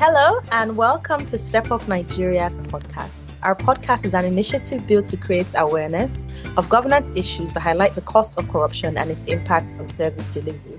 Hello, 0.00 0.38
and 0.52 0.76
welcome 0.76 1.26
to 1.26 1.36
Step 1.36 1.72
Up 1.72 1.88
Nigeria's 1.88 2.56
podcast. 2.56 3.10
Our 3.42 3.56
podcast 3.56 4.04
is 4.04 4.14
an 4.14 4.24
initiative 4.24 4.86
built 4.86 5.08
to 5.08 5.16
create 5.16 5.48
awareness 5.56 6.22
of 6.56 6.68
governance 6.68 7.10
issues 7.16 7.52
that 7.54 7.60
highlight 7.62 7.96
the 7.96 8.02
cost 8.02 8.38
of 8.38 8.48
corruption 8.48 8.96
and 8.96 9.10
its 9.10 9.24
impact 9.24 9.74
on 9.76 9.88
service 9.96 10.28
delivery. 10.28 10.76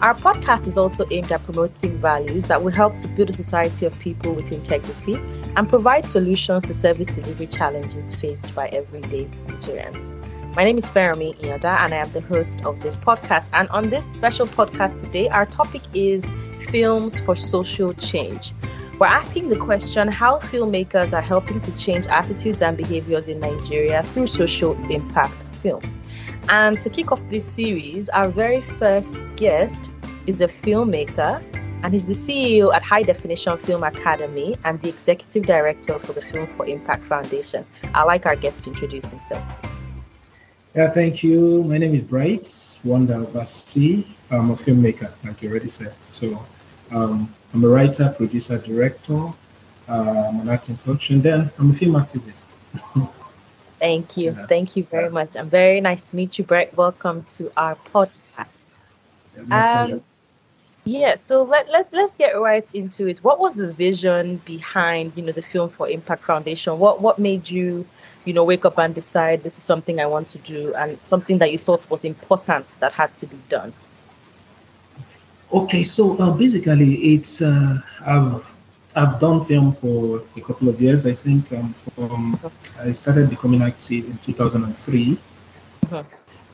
Our 0.00 0.14
podcast 0.14 0.68
is 0.68 0.78
also 0.78 1.04
aimed 1.10 1.32
at 1.32 1.42
promoting 1.42 1.98
values 1.98 2.44
that 2.46 2.62
will 2.62 2.70
help 2.70 2.98
to 2.98 3.08
build 3.08 3.30
a 3.30 3.32
society 3.32 3.84
of 3.84 3.98
people 3.98 4.32
with 4.32 4.52
integrity 4.52 5.14
and 5.56 5.68
provide 5.68 6.06
solutions 6.06 6.64
to 6.66 6.72
service 6.72 7.08
delivery 7.08 7.48
challenges 7.48 8.14
faced 8.14 8.54
by 8.54 8.68
everyday 8.68 9.24
Nigerians. 9.48 10.54
My 10.54 10.62
name 10.62 10.78
is 10.78 10.88
Fermi 10.88 11.34
Ioda, 11.42 11.80
and 11.80 11.92
I 11.92 11.96
am 11.96 12.12
the 12.12 12.20
host 12.20 12.64
of 12.64 12.78
this 12.78 12.96
podcast. 12.96 13.48
And 13.54 13.68
on 13.70 13.90
this 13.90 14.04
special 14.04 14.46
podcast 14.46 15.00
today, 15.00 15.28
our 15.30 15.46
topic 15.46 15.82
is 15.94 16.30
films 16.72 17.20
for 17.20 17.36
social 17.36 17.92
change. 17.94 18.52
We're 18.98 19.06
asking 19.06 19.50
the 19.50 19.56
question 19.56 20.08
how 20.08 20.38
filmmakers 20.38 21.12
are 21.12 21.20
helping 21.20 21.60
to 21.60 21.76
change 21.76 22.06
attitudes 22.06 22.62
and 22.62 22.76
behaviors 22.76 23.28
in 23.28 23.40
Nigeria 23.40 24.02
through 24.02 24.28
social 24.28 24.72
impact 24.90 25.34
films. 25.62 25.98
And 26.48 26.80
to 26.80 26.88
kick 26.88 27.12
off 27.12 27.20
this 27.30 27.44
series, 27.44 28.08
our 28.08 28.28
very 28.28 28.62
first 28.62 29.12
guest 29.36 29.90
is 30.26 30.40
a 30.40 30.48
filmmaker 30.48 31.42
and 31.82 31.92
he's 31.92 32.06
the 32.06 32.14
CEO 32.14 32.72
at 32.72 32.82
High 32.82 33.02
Definition 33.02 33.58
Film 33.58 33.82
Academy 33.82 34.56
and 34.64 34.80
the 34.80 34.88
executive 34.88 35.44
director 35.44 35.98
for 35.98 36.12
the 36.12 36.22
Film 36.22 36.46
for 36.56 36.64
Impact 36.64 37.04
Foundation. 37.04 37.66
I'd 37.92 38.04
like 38.04 38.24
our 38.24 38.36
guest 38.36 38.62
to 38.62 38.70
introduce 38.70 39.04
himself. 39.04 39.42
Yeah, 40.74 40.88
thank 40.90 41.22
you. 41.22 41.64
My 41.64 41.76
name 41.76 41.94
is 41.94 42.02
Bright 42.02 42.78
Wonder 42.82 43.26
Obasi. 43.26 44.06
I'm 44.30 44.50
a 44.50 44.54
filmmaker, 44.54 45.10
like 45.24 45.42
you 45.42 45.50
already 45.50 45.68
said. 45.68 45.92
So 46.06 46.40
um, 46.92 47.32
I'm 47.54 47.64
a 47.64 47.68
writer, 47.68 48.14
producer, 48.16 48.58
director. 48.58 49.32
Uh, 49.88 50.28
I'm 50.28 50.40
an 50.40 50.48
acting 50.48 50.78
coach, 50.78 51.10
and 51.10 51.22
then 51.22 51.50
I'm 51.58 51.70
a 51.70 51.74
film 51.74 51.94
activist. 51.94 52.46
Thank 53.78 54.16
you. 54.16 54.32
Yeah. 54.32 54.46
Thank 54.46 54.76
you 54.76 54.84
very 54.84 55.10
much. 55.10 55.36
I'm 55.36 55.50
very 55.50 55.80
nice 55.80 56.02
to 56.02 56.16
meet 56.16 56.38
you, 56.38 56.44
Bright. 56.44 56.76
Welcome 56.76 57.24
to 57.36 57.50
our 57.56 57.76
podcast. 57.92 58.46
Yeah, 59.48 59.82
um, 59.82 60.02
yeah, 60.84 61.14
so 61.14 61.42
let, 61.44 61.68
let's 61.70 61.92
let's 61.92 62.14
get 62.14 62.32
right 62.32 62.66
into 62.74 63.06
it. 63.08 63.18
What 63.18 63.38
was 63.38 63.54
the 63.54 63.72
vision 63.72 64.36
behind, 64.44 65.12
you 65.16 65.22
know, 65.22 65.32
the 65.32 65.42
Film 65.42 65.70
for 65.70 65.88
Impact 65.88 66.24
Foundation? 66.24 66.78
What 66.78 67.00
what 67.00 67.18
made 67.18 67.48
you, 67.48 67.86
you 68.24 68.32
know, 68.32 68.44
wake 68.44 68.64
up 68.64 68.78
and 68.78 68.94
decide 68.94 69.42
this 69.42 69.58
is 69.58 69.64
something 69.64 70.00
I 70.00 70.06
want 70.06 70.28
to 70.28 70.38
do 70.38 70.74
and 70.74 70.98
something 71.04 71.38
that 71.38 71.52
you 71.52 71.58
thought 71.58 71.88
was 71.88 72.04
important 72.04 72.66
that 72.80 72.92
had 72.92 73.14
to 73.16 73.26
be 73.26 73.38
done? 73.48 73.72
Okay, 75.52 75.84
so 75.84 76.16
uh, 76.16 76.30
basically, 76.30 76.94
it's 77.14 77.42
uh, 77.42 77.78
I've 78.06 78.56
I've 78.96 79.20
done 79.20 79.44
film 79.44 79.74
for 79.74 80.22
a 80.34 80.40
couple 80.40 80.70
of 80.70 80.80
years. 80.80 81.04
I 81.04 81.12
think 81.12 81.52
um, 81.52 81.74
from 81.74 82.40
I 82.80 82.92
started 82.92 83.28
becoming 83.28 83.60
active 83.60 84.06
in 84.06 84.16
2003, 84.18 85.18
uh-huh. 85.90 86.02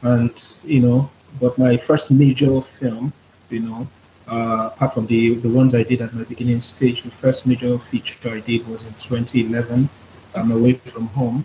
and 0.03 0.61
you 0.65 0.81
know, 0.81 1.11
but 1.41 1.57
my 1.59 1.77
first 1.77 2.11
major 2.11 2.61
film, 2.61 3.13
you 3.51 3.61
know, 3.61 3.87
uh, 4.27 4.71
apart 4.75 4.95
from 4.95 5.07
the 5.07 5.37
the 5.37 5.49
ones 5.49 5.77
I 5.77 5.85
did 5.85 6.03
at 6.03 6.13
my 6.13 6.25
beginning 6.25 6.61
stage, 6.61 7.03
the 7.03 7.13
first 7.13 7.47
major 7.47 7.79
feature 7.79 8.31
I 8.31 8.41
did 8.41 8.67
was 8.67 8.85
in 8.85 8.95
2011. 8.95 9.89
I'm 10.35 10.51
away 10.51 10.73
from 10.73 11.07
home, 11.09 11.45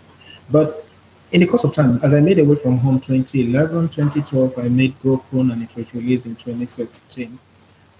but 0.50 0.88
in 1.34 1.40
the 1.40 1.48
course 1.48 1.64
of 1.64 1.74
time, 1.74 1.98
as 2.04 2.14
I 2.14 2.20
made 2.20 2.38
away 2.38 2.54
from 2.54 2.78
home 2.78 3.00
2011, 3.00 3.88
2012, 3.88 4.56
I 4.56 4.68
made 4.68 4.96
Broken 5.02 5.50
and 5.50 5.64
it 5.64 5.74
was 5.74 5.92
released 5.92 6.26
in 6.26 6.36
2017. 6.36 7.36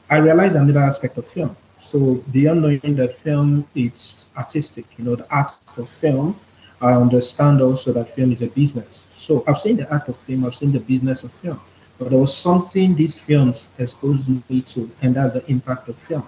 I 0.08 0.18
realized 0.18 0.54
another 0.54 0.78
aspect 0.78 1.18
of 1.18 1.26
film. 1.26 1.56
So 1.80 2.22
beyond 2.30 2.62
knowing 2.62 2.94
that 2.94 3.12
film 3.12 3.66
is 3.74 4.28
artistic, 4.36 4.86
you 4.96 5.04
know, 5.04 5.16
the 5.16 5.28
art 5.34 5.50
of 5.76 5.88
film, 5.88 6.38
I 6.80 6.92
understand 6.92 7.60
also 7.60 7.92
that 7.94 8.08
film 8.08 8.30
is 8.30 8.40
a 8.40 8.46
business. 8.46 9.06
So 9.10 9.42
I've 9.48 9.58
seen 9.58 9.78
the 9.78 9.92
art 9.92 10.08
of 10.08 10.16
film, 10.16 10.44
I've 10.46 10.54
seen 10.54 10.70
the 10.70 10.78
business 10.78 11.24
of 11.24 11.32
film, 11.32 11.60
but 11.98 12.10
there 12.10 12.20
was 12.20 12.36
something 12.36 12.94
these 12.94 13.18
films 13.18 13.72
exposed 13.80 14.28
me 14.28 14.60
to, 14.60 14.88
and 15.02 15.16
that's 15.16 15.32
the 15.32 15.44
impact 15.50 15.88
of 15.88 15.98
film. 15.98 16.24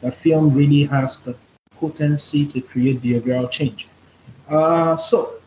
That 0.00 0.14
film 0.14 0.52
really 0.52 0.82
has 0.86 1.20
the 1.20 1.36
potency 1.76 2.44
to 2.46 2.60
create 2.60 3.00
behavioral 3.00 3.48
change. 3.48 3.86
Uh, 4.48 4.96
so 4.96 5.37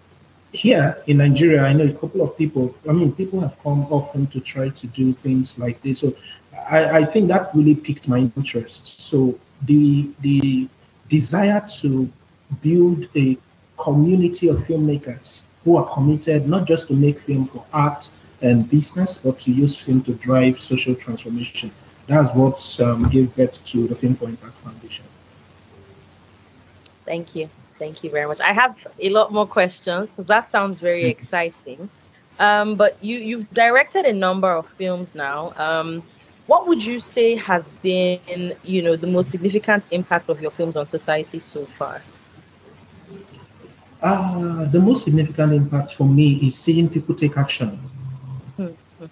here 0.53 1.01
in 1.07 1.17
Nigeria, 1.17 1.62
I 1.63 1.73
know 1.73 1.85
a 1.85 1.94
couple 1.94 2.22
of 2.22 2.38
people, 2.38 2.75
I 2.89 2.91
mean, 2.91 3.13
people 3.13 3.39
have 3.39 3.57
come 3.63 3.84
often 3.91 4.28
to 4.28 4.39
try 4.39 4.69
to 4.69 4.88
do 4.88 5.13
things 5.13 5.57
like 5.57 5.81
this. 5.81 6.00
So 6.00 6.13
I, 6.69 7.00
I 7.00 7.06
think 7.06 7.28
that 7.29 7.53
really 7.56 7.75
piqued 7.75 8.07
my 8.07 8.19
interest. 8.19 8.85
So 8.88 9.39
the 9.63 10.09
the 10.22 10.67
desire 11.07 11.66
to 11.81 12.09
build 12.62 13.07
a 13.16 13.38
community 13.78 14.47
of 14.50 14.57
filmmakers 14.57 15.41
who 15.63 15.78
are 15.78 15.94
committed 15.94 16.47
not 16.47 16.68
just 16.68 16.88
to 16.88 16.94
make 16.94 17.19
film 17.19 17.45
for 17.45 17.63
art 17.73 18.09
and 18.41 18.69
business, 18.69 19.18
but 19.19 19.39
to 19.39 19.51
use 19.51 19.75
film 19.75 20.01
to 20.03 20.13
drive 20.16 20.59
social 20.59 20.95
transformation. 20.95 21.72
That's 22.07 22.33
what 22.33 22.79
um, 22.81 23.09
gave 23.09 23.35
birth 23.35 23.63
to 23.66 23.88
the 23.88 23.95
Film 23.95 24.16
for 24.16 24.25
Impact 24.25 24.56
Foundation. 24.63 25.06
Thank 27.06 27.35
you. 27.35 27.50
Thank 27.81 28.03
you 28.03 28.12
very 28.12 28.28
much. 28.28 28.40
I 28.42 28.53
have 28.53 28.75
a 29.00 29.09
lot 29.09 29.34
more 29.34 29.47
questions 29.47 30.12
because 30.12 30.28
that 30.28 30.52
sounds 30.52 30.78
very 30.78 31.06
exciting. 31.06 31.90
Um, 32.38 32.75
but 32.75 33.03
you 33.03 33.18
you've 33.18 33.50
directed 33.56 34.06
a 34.06 34.14
number 34.14 34.52
of 34.52 34.68
films 34.81 35.16
now. 35.16 35.52
Um, 35.58 36.03
what 36.46 36.68
would 36.68 36.86
you 36.86 37.00
say 37.00 37.36
has 37.38 37.72
been, 37.81 38.53
you 38.64 38.84
know, 38.84 38.96
the 38.96 39.08
most 39.08 39.31
significant 39.31 39.88
impact 39.90 40.30
of 40.30 40.40
your 40.40 40.52
films 40.52 40.75
on 40.75 40.86
society 40.86 41.40
so 41.40 41.66
far? 41.80 42.03
Uh, 44.03 44.66
the 44.66 44.80
most 44.80 45.03
significant 45.03 45.52
impact 45.52 45.96
for 45.96 46.08
me 46.08 46.34
is 46.46 46.53
seeing 46.53 46.88
people 46.88 47.16
take 47.16 47.36
action. 47.36 47.80
Mm-hmm. 48.59 49.06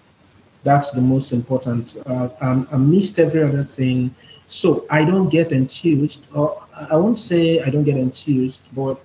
That's 0.62 0.92
the 0.92 1.00
most 1.00 1.32
important. 1.32 1.96
Uh, 2.06 2.28
um, 2.40 2.68
amidst 2.70 3.18
every 3.18 3.42
other 3.42 3.64
thing, 3.64 4.14
so 4.46 4.86
I 4.90 5.04
don't 5.04 5.28
get 5.28 5.50
enthused, 5.50 6.24
or 6.32 6.62
I 6.88 6.96
won't 6.96 7.18
say 7.18 7.60
I 7.60 7.68
don't 7.68 7.84
get 7.84 7.96
enthused, 7.96 8.62
but 8.74 8.98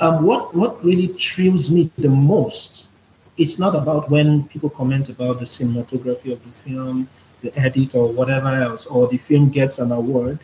um, 0.00 0.24
what 0.24 0.54
what 0.54 0.84
really 0.84 1.08
thrills 1.08 1.70
me 1.70 1.90
the 1.96 2.08
most, 2.08 2.90
it's 3.38 3.58
not 3.58 3.74
about 3.74 4.10
when 4.10 4.48
people 4.48 4.68
comment 4.68 5.08
about 5.08 5.38
the 5.38 5.46
cinematography 5.46 6.32
of 6.32 6.44
the 6.44 6.52
film, 6.64 7.08
the 7.40 7.56
edit, 7.58 7.94
or 7.94 8.12
whatever 8.12 8.48
else, 8.48 8.86
or 8.86 9.08
the 9.08 9.16
film 9.16 9.48
gets 9.48 9.78
an 9.78 9.92
award. 9.92 10.40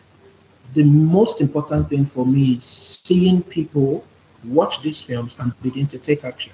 The 0.73 0.83
most 0.83 1.41
important 1.41 1.89
thing 1.89 2.05
for 2.05 2.25
me 2.25 2.53
is 2.53 2.63
seeing 2.63 3.43
people 3.43 4.03
watch 4.45 4.81
these 4.81 5.01
films 5.01 5.35
and 5.39 5.53
begin 5.61 5.87
to 5.87 5.99
take 5.99 6.23
action. 6.23 6.53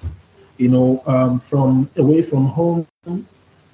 You 0.58 0.68
know, 0.68 1.02
um, 1.06 1.38
from 1.40 1.88
away 1.96 2.22
from 2.22 2.46
home 2.46 2.86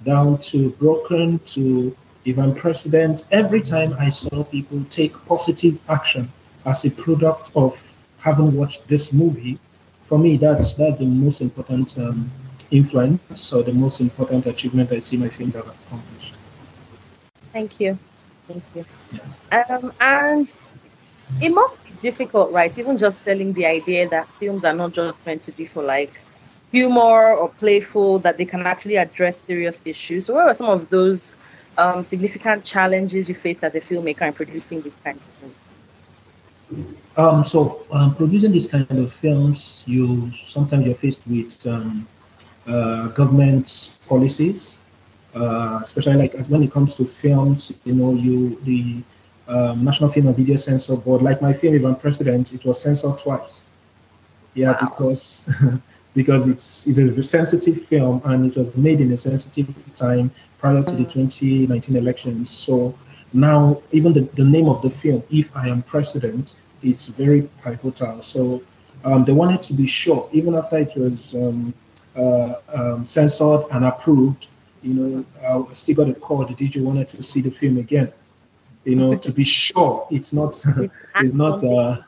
down 0.05 0.39
to 0.39 0.71
broken 0.71 1.39
to 1.55 1.97
If 2.25 2.39
I'm 2.39 2.55
President, 2.55 3.25
every 3.33 3.61
time 3.61 3.97
I 3.99 4.11
saw 4.11 4.45
people 4.45 4.85
take 4.91 5.13
positive 5.27 5.81
action 5.89 6.31
as 6.65 6.85
a 6.85 6.91
product 6.91 7.53
of 7.55 7.75
having 8.19 8.55
watched 8.55 8.87
this 8.89 9.13
movie, 9.13 9.59
for 10.05 10.19
me, 10.19 10.37
that's 10.37 10.75
that's 10.75 10.99
the 10.99 11.07
most 11.07 11.41
important 11.41 11.99
um, 11.99 12.31
influence 12.71 13.53
or 13.53 13.63
the 13.63 13.73
most 13.73 14.01
important 14.01 14.47
achievement 14.47 14.93
I 14.93 14.99
see 14.99 15.17
my 15.17 15.29
films 15.29 15.55
have 15.55 15.69
accomplished. 15.69 16.35
Thank 17.53 17.81
you. 17.81 17.99
Thank 18.49 18.63
you. 18.75 18.85
Yeah. 19.13 19.65
Um, 19.69 19.93
and 20.01 20.55
it 21.41 21.51
must 21.51 21.85
be 21.85 21.91
difficult, 22.01 22.53
right? 22.53 22.77
Even 22.79 22.99
just 22.99 23.23
selling 23.23 23.53
the 23.53 23.67
idea 23.67 24.09
that 24.09 24.29
films 24.29 24.65
are 24.65 24.75
not 24.75 24.93
just 24.93 25.25
meant 25.27 25.43
to 25.43 25.53
be 25.53 25.67
for 25.67 25.83
like 25.83 26.13
humor 26.73 27.35
or 27.35 27.49
playful, 27.49 28.19
that 28.21 28.39
they 28.39 28.45
can 28.45 28.67
actually 28.67 28.97
address 28.97 29.37
serious 29.37 29.83
issues. 29.85 30.27
So, 30.27 30.35
what 30.35 30.47
were 30.47 30.55
some 30.55 30.71
of 30.71 30.89
those 30.89 31.35
um, 31.79 32.03
significant 32.03 32.65
challenges 32.65 33.29
you 33.29 33.35
faced 33.35 33.63
as 33.63 33.75
a 33.75 33.81
filmmaker 33.81 34.23
in 34.23 34.33
producing 34.33 34.81
this 34.81 34.97
kind 35.05 35.17
of 35.17 35.23
film? 35.41 35.55
Um, 37.17 37.45
so 37.45 37.85
um, 37.93 38.15
producing 38.15 38.53
this 38.53 38.67
kind 38.67 38.91
of 38.91 39.13
films, 39.13 39.85
you 39.87 40.31
sometimes 40.33 40.87
you're 40.87 40.95
faced 40.95 41.27
with 41.27 41.67
um, 41.67 42.07
uh, 42.67 43.09
government 43.09 43.99
policies, 44.09 44.81
uh, 45.35 45.81
especially 45.83 46.17
like 46.17 46.35
when 46.47 46.63
it 46.63 46.73
comes 46.73 46.95
to 46.97 47.05
films. 47.05 47.73
You 47.85 47.95
know, 47.95 48.15
you 48.15 48.59
the 48.63 49.03
um, 49.49 49.85
National 49.85 50.09
Film 50.09 50.29
and 50.29 50.37
Video 50.37 50.57
Censor 50.57 50.97
Board, 50.97 51.23
like 51.23 51.43
my 51.43 51.53
film, 51.53 51.75
If 51.75 51.85
I'm 51.85 51.97
President, 51.97 52.55
it 52.55 52.65
was 52.65 52.81
censored 52.81 53.19
twice. 53.19 53.65
Yeah, 54.55 54.73
wow. 54.73 54.89
because 54.89 55.51
because 56.15 56.49
it's, 56.49 56.87
it's 56.87 56.99
a 56.99 57.23
sensitive 57.23 57.81
film 57.81 58.21
and 58.25 58.47
it 58.47 58.57
was 58.57 58.75
made 58.77 59.01
in 59.01 59.13
a 59.13 59.17
sensitive 59.17 59.69
time 59.97 60.31
prior 60.59 60.83
to 60.83 60.93
the 60.95 61.05
2019 61.05 61.97
elections. 61.97 62.51
So 62.51 62.95
now, 63.33 63.83
even 63.93 64.13
the, 64.13 64.21
the 64.35 64.45
name 64.45 64.69
of 64.69 64.83
the 64.83 64.91
film, 64.91 65.23
If 65.31 65.57
I 65.57 65.69
Am 65.69 65.83
President, 65.83 66.57
it's 66.83 67.09
very 67.09 67.49
pivotal. 67.63 68.23
So 68.23 68.63
um, 69.05 69.25
they 69.25 69.33
wanted 69.33 69.63
to 69.63 69.75
be 69.75 69.87
sure, 69.87 70.29
even 70.33 70.55
after 70.55 70.79
it 70.79 70.93
was 70.97 71.35
um, 71.35 71.75
uh, 72.17 72.55
um, 72.73 73.07
censored 73.07 73.65
and 73.71 73.85
approved, 73.85 74.49
you 74.83 74.95
know, 74.95 75.25
I 75.71 75.75
still 75.75 75.95
got 75.95 76.09
a 76.09 76.15
call. 76.15 76.45
The 76.45 76.55
DG 76.55 76.83
wanted 76.83 77.09
to 77.09 77.23
see 77.23 77.41
the 77.41 77.51
film 77.51 77.79
again. 77.79 78.13
You 78.85 78.97
know, 78.97 79.17
to 79.17 79.33
be 79.33 79.45
sure 79.45 80.09
it's 80.11 80.33
not 80.33 80.61
it's 81.17 81.35
not 81.35 81.63
uh, 81.63 81.99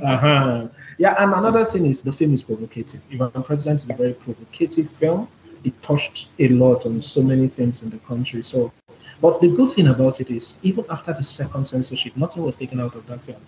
uh-huh. 0.00 0.68
Yeah, 0.98 1.14
and 1.18 1.34
another 1.34 1.64
thing 1.64 1.86
is 1.86 2.02
the 2.02 2.12
film 2.12 2.32
is 2.34 2.42
provocative. 2.42 3.02
I'm 3.20 3.42
President 3.42 3.82
is 3.82 3.90
a 3.90 3.94
very 3.94 4.14
provocative 4.14 4.90
film. 4.90 5.28
It 5.64 5.80
touched 5.82 6.30
a 6.38 6.48
lot 6.48 6.86
on 6.86 7.02
so 7.02 7.22
many 7.22 7.48
things 7.48 7.82
in 7.82 7.90
the 7.90 7.98
country. 7.98 8.42
So, 8.42 8.72
but 9.20 9.40
the 9.40 9.48
good 9.48 9.70
thing 9.70 9.88
about 9.88 10.20
it 10.20 10.30
is, 10.30 10.54
even 10.62 10.84
after 10.90 11.12
the 11.12 11.22
second 11.22 11.66
censorship, 11.66 12.16
nothing 12.16 12.42
was 12.42 12.56
taken 12.56 12.80
out 12.80 12.94
of 12.94 13.06
that 13.06 13.20
film. 13.20 13.40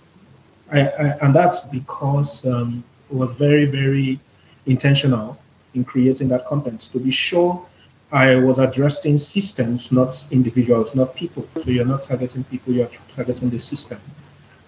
I, 0.70 0.88
I, 0.88 1.04
and 1.22 1.34
that's 1.34 1.62
because 1.62 2.46
um, 2.46 2.84
it 3.10 3.16
was 3.16 3.32
very, 3.32 3.66
very 3.66 4.20
intentional 4.66 5.38
in 5.74 5.84
creating 5.84 6.28
that 6.28 6.46
content. 6.46 6.80
To 6.92 6.98
be 6.98 7.10
sure, 7.10 7.64
I 8.12 8.36
was 8.36 8.58
addressing 8.58 9.18
systems, 9.18 9.90
not 9.90 10.26
individuals, 10.30 10.94
not 10.94 11.14
people. 11.14 11.46
So 11.58 11.70
you're 11.70 11.84
not 11.84 12.04
targeting 12.04 12.44
people, 12.44 12.72
you're 12.72 12.90
targeting 13.14 13.50
the 13.50 13.58
system. 13.58 14.00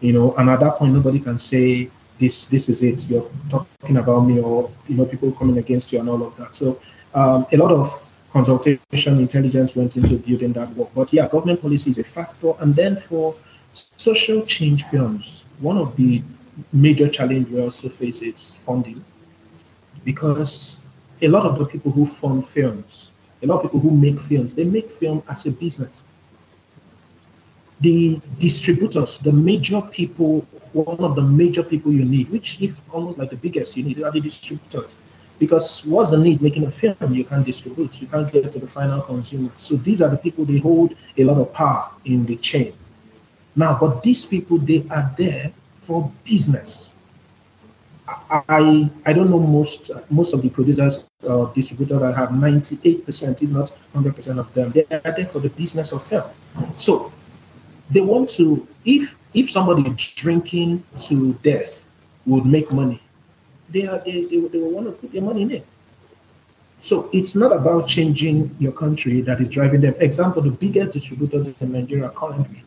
You 0.00 0.12
know, 0.12 0.34
and 0.36 0.50
at 0.50 0.60
that 0.60 0.74
point, 0.76 0.92
nobody 0.92 1.20
can 1.20 1.38
say 1.38 1.90
this 2.18 2.46
this 2.46 2.68
is 2.68 2.82
it. 2.82 3.08
You're 3.08 3.30
talking 3.48 3.96
about 3.96 4.20
me, 4.20 4.40
or 4.40 4.70
you 4.88 4.96
know, 4.96 5.04
people 5.04 5.32
coming 5.32 5.58
against 5.58 5.92
you 5.92 6.00
and 6.00 6.08
all 6.08 6.22
of 6.22 6.36
that. 6.36 6.56
So 6.56 6.80
um, 7.14 7.46
a 7.52 7.56
lot 7.56 7.70
of 7.70 8.05
consultation 8.36 9.18
intelligence 9.18 9.74
went 9.74 9.96
into 9.96 10.18
building 10.18 10.52
that 10.52 10.68
work. 10.76 10.90
But 10.94 11.10
yeah, 11.10 11.26
government 11.26 11.62
policy 11.62 11.88
is 11.88 11.98
a 11.98 12.04
factor. 12.04 12.52
And 12.60 12.76
then 12.76 12.96
for 12.96 13.34
social 13.72 14.44
change 14.44 14.84
films, 14.84 15.46
one 15.60 15.78
of 15.78 15.96
the 15.96 16.22
major 16.72 17.08
challenge 17.08 17.48
we 17.48 17.62
also 17.62 17.88
face 17.88 18.20
is 18.20 18.56
funding, 18.56 19.02
because 20.04 20.80
a 21.22 21.28
lot 21.28 21.46
of 21.46 21.58
the 21.58 21.64
people 21.64 21.90
who 21.90 22.04
fund 22.04 22.46
films, 22.46 23.12
a 23.42 23.46
lot 23.46 23.56
of 23.56 23.62
people 23.62 23.80
who 23.80 23.90
make 23.90 24.20
films, 24.20 24.54
they 24.54 24.64
make 24.64 24.90
film 24.90 25.22
as 25.30 25.46
a 25.46 25.50
business. 25.50 26.04
The 27.80 28.20
distributors, 28.38 29.16
the 29.16 29.32
major 29.32 29.80
people, 29.80 30.40
one 30.74 31.00
of 31.00 31.14
the 31.16 31.22
major 31.22 31.62
people 31.62 31.90
you 31.90 32.04
need, 32.04 32.28
which 32.28 32.60
if 32.60 32.78
almost 32.92 33.16
like 33.16 33.30
the 33.30 33.36
biggest 33.36 33.76
you 33.78 33.84
need, 33.84 34.02
are 34.02 34.10
the 34.10 34.20
distributors. 34.20 34.90
Because 35.38 35.84
what's 35.86 36.10
the 36.10 36.18
need 36.18 36.40
making 36.40 36.64
a 36.64 36.70
film 36.70 36.96
you 37.12 37.24
can't 37.24 37.44
distribute, 37.44 38.00
you 38.00 38.06
can't 38.06 38.32
get 38.32 38.50
to 38.52 38.58
the 38.58 38.66
final 38.66 39.02
consumer. 39.02 39.50
So 39.58 39.76
these 39.76 40.00
are 40.00 40.08
the 40.08 40.16
people 40.16 40.44
they 40.44 40.58
hold 40.58 40.94
a 41.16 41.24
lot 41.24 41.38
of 41.38 41.52
power 41.52 41.90
in 42.04 42.24
the 42.24 42.36
chain. 42.36 42.72
Now, 43.54 43.76
but 43.78 44.02
these 44.02 44.24
people 44.24 44.58
they 44.58 44.86
are 44.90 45.12
there 45.16 45.52
for 45.80 46.10
business. 46.24 46.92
I 48.30 48.88
I 49.04 49.12
don't 49.12 49.30
know 49.30 49.38
most 49.40 49.90
most 50.10 50.32
of 50.32 50.42
the 50.42 50.48
producers 50.48 51.10
or 51.28 51.52
distributors 51.54 52.02
I 52.02 52.12
have 52.12 52.30
98%, 52.30 53.42
if 53.42 53.50
not 53.50 53.72
100% 53.94 54.38
of 54.38 54.52
them, 54.54 54.70
they 54.70 54.84
are 54.90 55.12
there 55.12 55.26
for 55.26 55.40
the 55.40 55.50
business 55.50 55.92
of 55.92 56.06
film. 56.06 56.30
So 56.76 57.12
they 57.90 58.00
want 58.00 58.30
to 58.30 58.66
if 58.84 59.16
if 59.34 59.50
somebody 59.50 59.82
drinking 60.14 60.84
to 61.08 61.34
death 61.42 61.90
would 62.26 62.46
make 62.46 62.70
money, 62.72 63.00
they 63.70 63.86
are 63.86 63.98
they, 63.98 64.24
they, 64.24 64.38
they 64.38 64.58
will 64.58 64.70
want 64.70 64.86
to 64.86 64.92
put 64.92 65.12
their 65.12 65.22
money 65.22 65.42
in 65.42 65.50
it. 65.50 65.66
So 66.80 67.08
it's 67.12 67.34
not 67.34 67.52
about 67.52 67.88
changing 67.88 68.54
your 68.58 68.72
country 68.72 69.20
that 69.22 69.40
is 69.40 69.48
driving 69.48 69.80
them. 69.80 69.94
Example, 69.98 70.42
the 70.42 70.50
biggest 70.50 70.92
distributors 70.92 71.46
in 71.60 71.72
Nigeria 71.72 72.10
currently, 72.10 72.62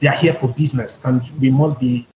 they 0.00 0.08
are 0.08 0.16
here 0.16 0.34
for 0.34 0.48
business, 0.48 1.02
and 1.04 1.22
we 1.40 1.50
must 1.50 1.80
be 1.80 2.06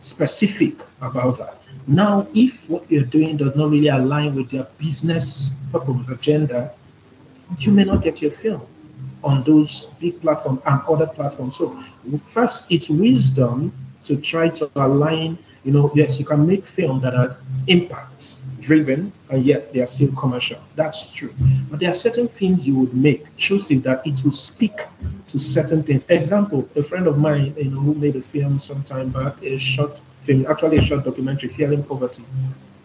specific 0.00 0.74
about 1.00 1.38
that. 1.38 1.58
Now, 1.86 2.26
if 2.34 2.68
what 2.68 2.90
you're 2.90 3.04
doing 3.04 3.36
does 3.36 3.54
not 3.54 3.70
really 3.70 3.88
align 3.88 4.34
with 4.34 4.50
their 4.50 4.66
business 4.76 5.52
purpose 5.72 6.08
agenda, 6.08 6.72
you 7.58 7.72
may 7.72 7.84
not 7.84 8.02
get 8.02 8.20
your 8.20 8.32
film 8.32 8.60
on 9.22 9.44
those 9.44 9.86
big 10.00 10.20
platforms 10.20 10.60
and 10.66 10.82
other 10.88 11.06
platforms. 11.06 11.56
So, 11.56 11.80
first, 12.18 12.70
it's 12.70 12.90
wisdom 12.90 13.72
to 14.06 14.16
try 14.16 14.48
to 14.48 14.70
align. 14.76 15.38
You 15.64 15.72
know, 15.72 15.90
yes, 15.94 16.18
you 16.20 16.24
can 16.24 16.46
make 16.46 16.64
film 16.64 17.00
that 17.00 17.14
are 17.14 17.36
impacts 17.66 18.42
driven 18.60 19.12
and 19.30 19.44
yet 19.44 19.72
they 19.72 19.80
are 19.80 19.86
still 19.86 20.12
commercial. 20.12 20.60
That's 20.76 21.12
true. 21.12 21.34
But 21.70 21.80
there 21.80 21.90
are 21.90 21.94
certain 21.94 22.28
things 22.28 22.66
you 22.66 22.76
would 22.78 22.94
make 22.94 23.36
choices 23.36 23.82
that 23.82 24.06
it 24.06 24.22
will 24.24 24.32
speak 24.32 24.78
to 25.28 25.38
certain 25.38 25.82
things. 25.82 26.06
Example, 26.08 26.68
a 26.76 26.82
friend 26.82 27.06
of 27.08 27.18
mine, 27.18 27.54
you 27.56 27.70
know, 27.70 27.80
who 27.80 27.94
made 27.94 28.14
a 28.16 28.22
film 28.22 28.58
some 28.60 28.82
time 28.84 29.08
back, 29.10 29.42
a 29.42 29.58
short 29.58 29.98
film, 30.22 30.46
actually 30.46 30.76
a 30.78 30.82
short 30.82 31.04
documentary, 31.04 31.48
Fearing 31.48 31.82
Poverty. 31.82 32.24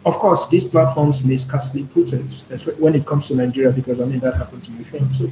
Of 0.03 0.15
course, 0.15 0.47
these 0.47 0.65
platforms 0.65 1.23
may 1.23 1.37
scarcely 1.37 1.83
put 1.83 2.13
it, 2.13 2.43
when 2.79 2.95
it 2.95 3.05
comes 3.05 3.27
to 3.27 3.35
Nigeria, 3.35 3.71
because 3.71 4.01
I 4.01 4.05
mean 4.05 4.19
that 4.21 4.33
happened 4.33 4.63
to 4.63 4.71
my 4.71 4.81
film 4.81 5.07
too. 5.13 5.31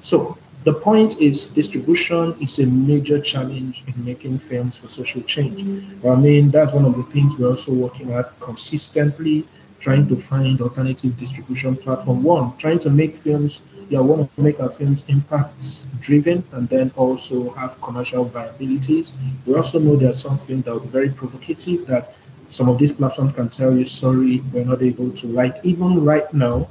So 0.00 0.37
the 0.64 0.72
point 0.72 1.20
is 1.20 1.46
distribution 1.46 2.36
is 2.40 2.58
a 2.58 2.66
major 2.66 3.20
challenge 3.20 3.84
in 3.86 4.04
making 4.04 4.38
films 4.38 4.76
for 4.76 4.88
social 4.88 5.22
change. 5.22 5.62
I 6.04 6.14
mean, 6.16 6.50
that's 6.50 6.72
one 6.72 6.84
of 6.84 6.96
the 6.96 7.04
things 7.04 7.38
we're 7.38 7.48
also 7.48 7.72
working 7.72 8.12
at 8.12 8.38
consistently 8.40 9.46
trying 9.80 10.08
to 10.08 10.16
find 10.16 10.60
alternative 10.60 11.16
distribution 11.16 11.76
platform. 11.76 12.22
One, 12.22 12.56
trying 12.56 12.80
to 12.80 12.90
make 12.90 13.16
films, 13.16 13.62
yeah, 13.88 14.00
want 14.00 14.34
to 14.34 14.42
make 14.42 14.60
our 14.60 14.68
films 14.68 15.04
impact 15.08 15.86
driven 16.00 16.44
and 16.52 16.68
then 16.68 16.90
also 16.96 17.50
have 17.50 17.80
commercial 17.80 18.24
viabilities. 18.24 19.12
We 19.46 19.54
also 19.54 19.78
know 19.78 19.96
there 19.96 20.10
are 20.10 20.20
some 20.26 20.36
films 20.36 20.64
that 20.64 20.80
very 20.82 21.10
provocative 21.10 21.86
that 21.86 22.16
some 22.50 22.68
of 22.68 22.78
these 22.78 22.92
platforms 22.92 23.34
can 23.34 23.48
tell 23.48 23.76
you, 23.76 23.84
sorry, 23.84 24.42
we're 24.52 24.64
not 24.64 24.82
able 24.82 25.10
to. 25.10 25.26
Like 25.28 25.56
even 25.62 26.04
right 26.04 26.32
now, 26.34 26.68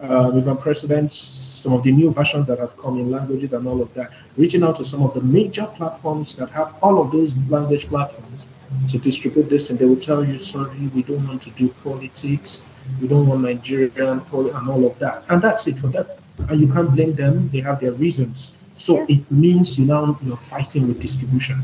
uh, 0.00 0.30
with 0.34 0.48
our 0.48 0.56
presidents, 0.56 1.14
some 1.16 1.72
of 1.72 1.82
the 1.82 1.92
new 1.92 2.10
versions 2.10 2.46
that 2.46 2.58
have 2.58 2.76
come 2.78 2.98
in 2.98 3.10
languages 3.10 3.52
and 3.52 3.66
all 3.66 3.80
of 3.80 3.92
that, 3.94 4.10
reaching 4.36 4.62
out 4.62 4.76
to 4.76 4.84
some 4.84 5.02
of 5.02 5.14
the 5.14 5.20
major 5.20 5.66
platforms 5.66 6.34
that 6.34 6.50
have 6.50 6.74
all 6.82 7.00
of 7.00 7.10
those 7.10 7.34
language 7.48 7.88
platforms 7.88 8.46
to 8.88 8.98
distribute 8.98 9.48
this, 9.48 9.70
and 9.70 9.78
they 9.78 9.84
will 9.84 9.96
tell 9.96 10.24
you, 10.24 10.38
sorry, 10.38 10.88
we 10.94 11.02
don't 11.02 11.26
want 11.26 11.42
to 11.42 11.50
do 11.50 11.68
politics, 11.82 12.68
we 13.00 13.08
don't 13.08 13.26
want 13.26 13.40
Nigerian 13.42 14.20
poli- 14.22 14.50
and 14.50 14.68
all 14.68 14.86
of 14.86 14.98
that. 14.98 15.24
And 15.28 15.40
that's 15.40 15.66
it 15.66 15.78
for 15.78 15.88
them. 15.88 16.06
And 16.48 16.60
you 16.60 16.72
can't 16.72 16.90
blame 16.90 17.14
them, 17.14 17.48
they 17.52 17.60
have 17.60 17.80
their 17.80 17.92
reasons. 17.92 18.52
So 18.76 18.98
yeah. 18.98 19.16
it 19.16 19.30
means 19.30 19.78
you 19.78 19.86
now 19.86 20.18
you're 20.22 20.36
fighting 20.36 20.88
with 20.88 21.00
distribution. 21.00 21.62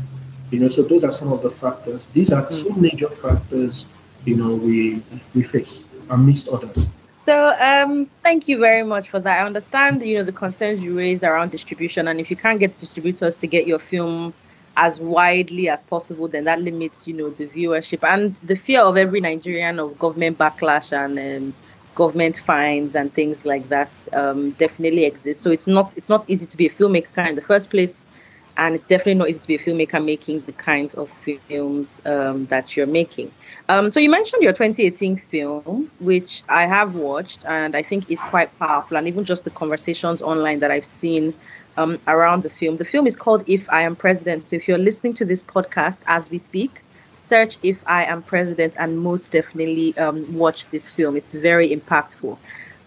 You 0.49 0.59
know, 0.59 0.67
so 0.67 0.81
those 0.83 1.03
are 1.03 1.11
some 1.11 1.31
of 1.31 1.41
the 1.41 1.49
factors. 1.49 2.05
These 2.13 2.31
are 2.31 2.47
two 2.49 2.69
mm. 2.69 2.77
major 2.77 3.09
factors, 3.09 3.85
you 4.25 4.35
know, 4.35 4.55
we 4.55 5.01
we 5.33 5.43
face 5.43 5.83
amidst 6.09 6.47
others. 6.49 6.89
So 7.23 7.55
um, 7.59 8.07
thank 8.21 8.47
you 8.49 8.57
very 8.59 8.83
much 8.83 9.09
for 9.09 9.19
that. 9.19 9.39
I 9.39 9.45
understand, 9.45 10.03
you 10.03 10.17
know, 10.17 10.23
the 10.23 10.33
concerns 10.33 10.81
you 10.81 10.97
raised 10.97 11.23
around 11.23 11.51
distribution, 11.51 12.07
and 12.09 12.19
if 12.19 12.29
you 12.29 12.35
can't 12.35 12.59
get 12.59 12.77
distributors 12.79 13.37
to 13.37 13.47
get 13.47 13.65
your 13.65 13.79
film 13.79 14.33
as 14.75 14.99
widely 14.99 15.69
as 15.69 15.83
possible, 15.83 16.27
then 16.27 16.43
that 16.45 16.61
limits, 16.61 17.07
you 17.07 17.13
know, 17.13 17.29
the 17.29 17.47
viewership 17.47 18.03
and 18.03 18.35
the 18.37 18.55
fear 18.55 18.81
of 18.81 18.97
every 18.97 19.21
Nigerian 19.21 19.79
of 19.79 19.97
government 19.99 20.37
backlash 20.37 20.91
and 20.91 21.17
um, 21.17 21.55
government 21.95 22.37
fines 22.37 22.95
and 22.95 23.13
things 23.13 23.45
like 23.45 23.69
that 23.69 23.91
um, 24.13 24.51
definitely 24.51 25.05
exists. 25.05 25.41
So 25.43 25.49
it's 25.51 25.67
not 25.67 25.93
it's 25.95 26.09
not 26.09 26.25
easy 26.29 26.45
to 26.47 26.57
be 26.57 26.67
a 26.67 26.71
filmmaker 26.71 27.25
in 27.29 27.35
the 27.35 27.41
first 27.41 27.69
place, 27.69 28.05
and 28.57 28.75
it's 28.75 28.85
definitely 28.85 29.15
not 29.15 29.29
easy 29.29 29.39
to 29.39 29.47
be 29.47 29.55
a 29.55 29.59
filmmaker 29.59 30.03
making 30.03 30.41
the 30.41 30.53
kind 30.53 30.93
of 30.95 31.09
films 31.47 32.01
um, 32.05 32.47
that 32.47 32.75
you're 32.75 32.87
making. 33.01 33.31
Um, 33.69 33.91
so 33.91 33.99
you 33.99 34.09
mentioned 34.09 34.43
your 34.43 34.51
2018 34.51 35.17
film, 35.17 35.89
which 35.99 36.43
I 36.49 36.65
have 36.65 36.95
watched, 36.95 37.45
and 37.45 37.75
I 37.75 37.81
think 37.81 38.11
is 38.11 38.19
quite 38.21 38.57
powerful, 38.59 38.97
and 38.97 39.07
even 39.07 39.23
just 39.23 39.45
the 39.45 39.51
conversations 39.51 40.21
online 40.21 40.59
that 40.59 40.69
I've 40.71 40.85
seen 40.85 41.33
um, 41.77 41.99
around 42.07 42.43
the 42.43 42.49
film. 42.49 42.77
The 42.77 42.85
film 42.85 43.07
is 43.07 43.15
called 43.15 43.43
If 43.47 43.69
I 43.69 43.81
Am 43.81 43.95
President. 43.95 44.49
So 44.49 44.55
if 44.57 44.67
you're 44.67 44.77
listening 44.77 45.13
to 45.15 45.25
this 45.25 45.41
podcast 45.41 46.01
as 46.07 46.29
we 46.29 46.37
speak, 46.37 46.81
search 47.15 47.57
If 47.63 47.81
I 47.87 48.03
Am 48.05 48.21
President 48.21 48.73
and 48.77 48.99
most 48.99 49.31
definitely 49.31 49.97
um, 49.97 50.33
watch 50.33 50.69
this 50.69 50.89
film. 50.89 51.15
It's 51.15 51.33
very 51.33 51.69
impactful. 51.75 52.37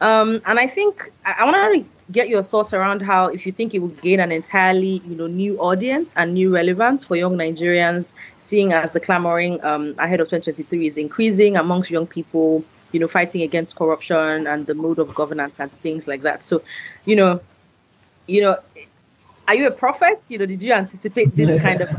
Um, 0.01 0.43
and 0.45 0.59
I 0.59 0.67
think 0.67 1.11
I, 1.25 1.37
I 1.39 1.45
want 1.45 1.57
to 1.57 1.87
get 2.11 2.29
your 2.29 2.43
thoughts 2.43 2.73
around 2.73 3.01
how 3.01 3.27
if 3.29 3.47
you 3.47 3.53
think 3.53 3.75
it 3.75 3.81
will 3.81 3.89
gain 3.89 4.21
an 4.21 4.31
entirely 4.31 5.03
you 5.07 5.17
know 5.17 5.27
new 5.27 5.59
audience 5.61 6.13
and 6.17 6.35
new 6.35 6.55
relevance 6.55 7.05
for 7.05 7.17
young 7.17 7.37
Nigerians, 7.37 8.13
seeing 8.39 8.73
as 8.73 8.93
the 8.93 9.01
clamoring 9.01 9.63
um, 9.65 9.95
ahead 9.99 10.21
of 10.21 10.29
2023 10.29 10.87
is 10.87 10.97
increasing 10.99 11.57
amongst 11.57 11.91
young 11.91 12.07
people, 12.07 12.65
you 12.93 13.01
know, 13.01 13.09
fighting 13.09 13.43
against 13.43 13.77
corruption 13.77 14.47
and 14.47 14.67
the 14.67 14.75
mode 14.75 14.99
of 14.99 15.15
governance 15.15 15.55
and 15.59 15.73
things 15.81 16.07
like 16.07 16.23
that. 16.23 16.45
So, 16.45 16.63
you 17.05 17.17
know, 17.17 17.41
you 18.27 18.43
know, 18.43 18.59
are 19.49 19.55
you 19.55 19.67
a 19.67 19.71
prophet? 19.71 20.21
You 20.29 20.39
know, 20.39 20.47
did 20.47 20.63
you 20.63 20.73
anticipate 20.73 21.35
this 21.35 21.61
kind 21.67 21.81
of 21.81 21.91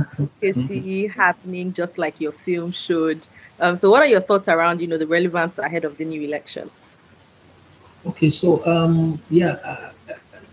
happening 1.07 1.73
just 1.73 1.97
like 1.97 2.19
your 2.21 2.31
film 2.31 2.71
should? 2.71 3.27
Um, 3.59 3.75
so, 3.75 3.89
what 3.89 4.01
are 4.01 4.07
your 4.07 4.21
thoughts 4.21 4.47
around, 4.47 4.79
you 4.79 4.87
know, 4.87 4.97
the 4.97 5.07
relevance 5.07 5.57
ahead 5.57 5.83
of 5.83 5.97
the 5.97 6.05
new 6.05 6.21
elections? 6.21 6.71
Okay, 8.05 8.29
so 8.29 8.65
um, 8.65 9.21
yeah, 9.29 9.57
uh, 9.63 9.91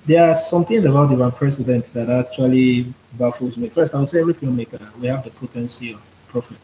there 0.07 0.29
are 0.29 0.35
some 0.35 0.65
things 0.65 0.85
about 0.85 1.17
the 1.17 1.31
president 1.31 1.87
that 1.95 2.11
actually 2.11 2.93
baffles 3.15 3.57
me. 3.57 3.69
First, 3.69 3.95
I 3.95 4.01
would 4.01 4.09
say 4.09 4.21
every 4.21 4.35
filmmaker 4.35 4.81
we 4.97 5.07
have 5.07 5.25
the 5.25 5.31
potency 5.31 5.93
of 5.93 6.03
prophet. 6.29 6.59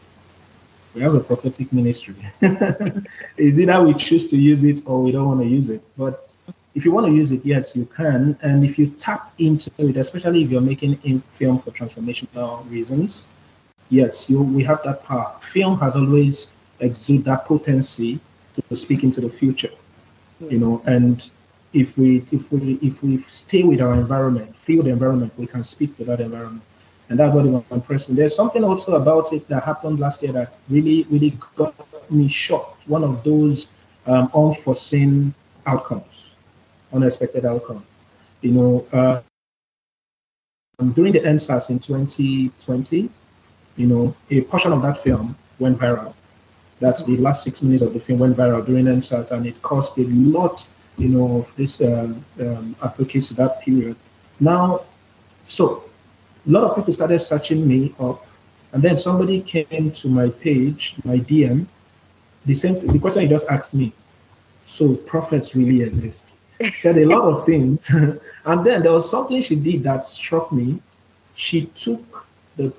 We 0.93 1.01
have 1.01 1.15
a 1.15 1.21
prophetic 1.21 1.71
ministry. 1.71 2.15
Is 3.37 3.57
it 3.57 3.67
that 3.67 3.83
we 3.83 3.93
choose 3.93 4.27
to 4.27 4.37
use 4.37 4.63
it 4.65 4.81
or 4.85 5.01
we 5.01 5.11
don't 5.11 5.25
want 5.25 5.39
to 5.41 5.47
use 5.47 5.69
it? 5.69 5.81
But 5.97 6.29
if 6.75 6.83
you 6.83 6.91
want 6.91 7.07
to 7.07 7.13
use 7.13 7.31
it, 7.31 7.45
yes, 7.45 7.75
you 7.75 7.85
can. 7.85 8.37
And 8.41 8.63
if 8.65 8.77
you 8.77 8.87
tap 8.87 9.33
into 9.37 9.71
it, 9.77 9.95
especially 9.95 10.43
if 10.43 10.49
you're 10.49 10.61
making 10.61 10.99
in 11.03 11.21
film 11.21 11.59
for 11.59 11.71
transformational 11.71 12.69
reasons, 12.69 13.23
yes, 13.89 14.29
you 14.29 14.41
we 14.41 14.63
have 14.63 14.83
that 14.83 15.03
power. 15.03 15.37
Film 15.41 15.79
has 15.79 15.95
always 15.95 16.51
exuded 16.79 17.25
that 17.25 17.45
potency 17.45 18.19
to 18.69 18.75
speak 18.75 19.03
into 19.03 19.21
the 19.21 19.29
future, 19.29 19.71
you 20.49 20.57
know. 20.57 20.81
And 20.85 21.29
if 21.73 21.97
we 21.97 22.25
if 22.31 22.51
we 22.51 22.79
if 22.81 23.03
we 23.03 23.17
stay 23.17 23.63
with 23.63 23.81
our 23.81 23.93
environment, 23.93 24.55
feel 24.55 24.83
the 24.83 24.89
environment, 24.91 25.33
we 25.37 25.47
can 25.47 25.63
speak 25.63 25.97
to 25.97 26.03
that 26.05 26.19
environment. 26.19 26.63
And 27.09 27.19
that's 27.19 27.35
what 27.35 27.45
I'm 27.45 27.63
impressed. 27.71 28.15
There's 28.15 28.35
something 28.35 28.63
also 28.63 28.95
about 28.95 29.33
it 29.33 29.47
that 29.49 29.63
happened 29.63 29.99
last 29.99 30.23
year 30.23 30.31
that 30.31 30.53
really, 30.69 31.05
really 31.09 31.37
got 31.57 31.75
me 32.09 32.29
shocked. 32.29 32.87
One 32.87 33.03
of 33.03 33.21
those 33.23 33.67
um, 34.05 34.31
unforeseen 34.33 35.33
outcomes, 35.65 36.31
unexpected 36.93 37.45
outcomes. 37.45 37.83
You 38.39 38.51
know, 38.51 38.87
uh, 38.93 39.21
during 40.93 41.13
the 41.13 41.19
EndSARS 41.19 41.69
in 41.69 41.79
2020, 41.79 43.09
you 43.75 43.87
know, 43.87 44.15
a 44.29 44.41
portion 44.41 44.71
of 44.71 44.81
that 44.81 44.97
film 44.97 45.35
went 45.59 45.77
viral. 45.77 46.13
That's 46.81 47.03
the 47.03 47.15
last 47.17 47.43
six 47.43 47.61
minutes 47.61 47.83
of 47.83 47.93
the 47.93 47.99
film 47.99 48.19
went 48.19 48.35
viral 48.35 48.65
during 48.65 48.85
EndSARS, 48.85 49.31
and 49.31 49.45
it 49.45 49.61
cost 49.61 49.99
a 49.99 50.03
lot, 50.05 50.67
you 50.97 51.09
know, 51.09 51.37
of 51.37 51.55
this 51.55 51.79
um, 51.79 52.25
um, 52.39 52.75
advocacy 52.83 53.35
that 53.35 53.61
period. 53.61 53.95
Now, 54.39 54.81
so 55.45 55.83
a 56.47 56.49
lot 56.49 56.63
of 56.63 56.75
people 56.75 56.91
started 56.91 57.19
searching 57.19 57.67
me 57.67 57.93
up, 57.99 58.25
and 58.73 58.81
then 58.81 58.97
somebody 58.97 59.41
came 59.41 59.91
to 59.91 60.09
my 60.09 60.29
page, 60.29 60.95
my 61.05 61.17
DM, 61.17 61.67
the 62.45 62.55
same 62.55 62.79
the 62.79 62.97
question 62.97 63.21
you 63.21 63.29
just 63.29 63.47
asked 63.49 63.75
me. 63.75 63.93
So 64.65 64.95
prophets 64.95 65.55
really 65.55 65.83
exist. 65.83 66.37
Said 66.73 66.97
a 66.97 67.05
lot 67.05 67.21
of 67.21 67.45
things, 67.51 67.89
and 68.45 68.65
then 68.65 68.81
there 68.81 68.91
was 68.91 69.09
something 69.09 69.39
she 69.41 69.55
did 69.55 69.83
that 69.83 70.03
struck 70.03 70.51
me. 70.51 70.81
She 71.35 71.67
took 71.67 72.25
the 72.57 72.73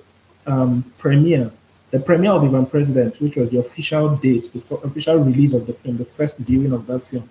um, 0.46 0.92
premiere, 0.98 1.52
the 1.92 2.00
premiere 2.00 2.32
of 2.32 2.54
I'm 2.54 2.64
President, 2.64 3.20
which 3.20 3.36
was 3.36 3.50
the 3.50 3.58
official 3.58 4.16
date, 4.16 4.50
the 4.52 4.76
official 4.76 5.18
release 5.18 5.52
of 5.52 5.66
the 5.66 5.74
film, 5.74 5.98
the 5.98 6.06
first 6.06 6.38
viewing 6.38 6.72
of 6.72 6.86
that 6.86 7.00
film. 7.00 7.28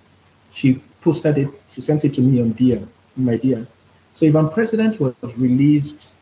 She 0.53 0.82
posted 1.01 1.39
it. 1.39 1.50
She 1.68 1.82
sent 1.82 2.06
it 2.06 2.13
to 2.13 2.22
me 2.22 2.41
on 2.41 2.53
DM, 2.53 2.88
my 3.15 3.38
DM. 3.38 3.65
So 4.13 4.27
I'm 4.27 4.51
President 4.51 5.00
was 5.00 5.15
released 5.36 6.13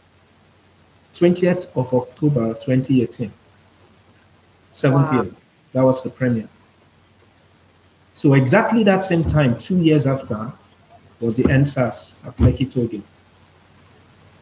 20th 1.13 1.67
of 1.75 1.93
October 1.93 2.53
2018, 2.53 3.31
7 4.71 5.01
wow. 5.01 5.11
p.m. 5.11 5.35
That 5.73 5.83
was 5.83 6.01
the 6.01 6.09
premiere. 6.09 6.47
So 8.13 8.35
exactly 8.35 8.83
that 8.83 9.03
same 9.03 9.25
time, 9.25 9.57
two 9.57 9.79
years 9.79 10.07
after, 10.07 10.53
was 11.19 11.35
the 11.35 11.43
EndSARS 11.43 12.25
at 12.25 12.37
Lekki 12.37 12.71
Tollgate. 12.71 13.03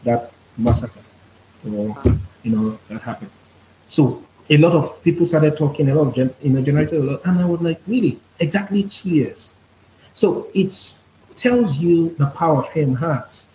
That 0.04 0.32
massacre, 0.56 1.00
or 1.66 1.98
you 2.44 2.56
know, 2.56 2.80
that 2.90 3.02
happened. 3.02 3.32
So 3.88 4.24
a 4.50 4.58
lot 4.58 4.74
of 4.74 5.02
people 5.04 5.26
started 5.26 5.58
talking, 5.58 5.90
a 5.90 5.96
lot 5.96 6.08
of 6.08 6.16
gen, 6.16 6.34
you 6.42 6.52
know, 6.52 6.62
generated 6.62 7.00
a 7.00 7.04
lot, 7.04 7.22
and 7.26 7.40
I 7.40 7.46
was 7.46 7.62
like, 7.62 7.82
really, 7.88 8.20
exactly 8.40 8.84
two 8.84 9.10
years. 9.10 9.54
So 10.14 10.48
it 10.54 10.94
tells 11.36 11.80
you 11.80 12.16
the 12.18 12.28
power 12.28 12.64
film 12.64 12.96
has 12.96 13.46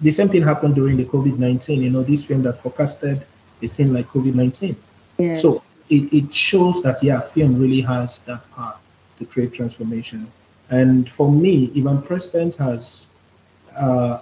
the 0.00 0.10
same 0.10 0.28
thing 0.28 0.42
happened 0.42 0.74
during 0.74 0.96
the 0.96 1.04
COVID 1.04 1.38
19. 1.38 1.82
You 1.82 1.90
know, 1.90 2.02
this 2.02 2.24
film 2.24 2.42
that 2.42 2.60
forecasted 2.60 3.26
a 3.62 3.68
thing 3.68 3.92
like 3.92 4.08
COVID 4.08 4.34
19. 4.34 4.76
Yes. 5.18 5.42
So 5.42 5.62
it, 5.88 6.12
it 6.12 6.34
shows 6.34 6.82
that, 6.82 7.02
yeah, 7.02 7.20
film 7.20 7.60
really 7.60 7.80
has 7.82 8.20
that 8.20 8.50
power 8.52 8.76
to 9.18 9.24
create 9.24 9.52
transformation. 9.52 10.30
And 10.70 11.08
for 11.10 11.30
me, 11.30 11.70
If 11.74 11.86
I'm 11.86 12.02
President 12.02 12.56
has, 12.56 13.08
uh, 13.76 14.20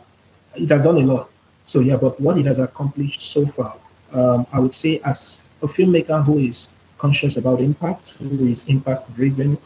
it 0.55 0.71
has 0.71 0.85
done 0.85 0.97
a 0.97 1.01
lot. 1.01 1.31
So, 1.67 1.81
yeah, 1.81 1.97
but 1.97 2.19
what 2.21 2.39
it 2.39 2.47
has 2.47 2.59
accomplished 2.59 3.21
so 3.21 3.47
far, 3.47 3.77
um, 4.13 4.47
I 4.53 4.59
would 4.59 4.75
say, 4.75 5.01
as 5.05 5.45
a 5.63 5.67
filmmaker 5.67 6.25
who 6.25 6.39
is 6.39 6.71
conscious 6.99 7.37
about 7.37 7.61
impact, 7.61 8.11
who 8.11 8.47
is 8.47 8.65
impact 8.69 9.15
driven, 9.15 9.59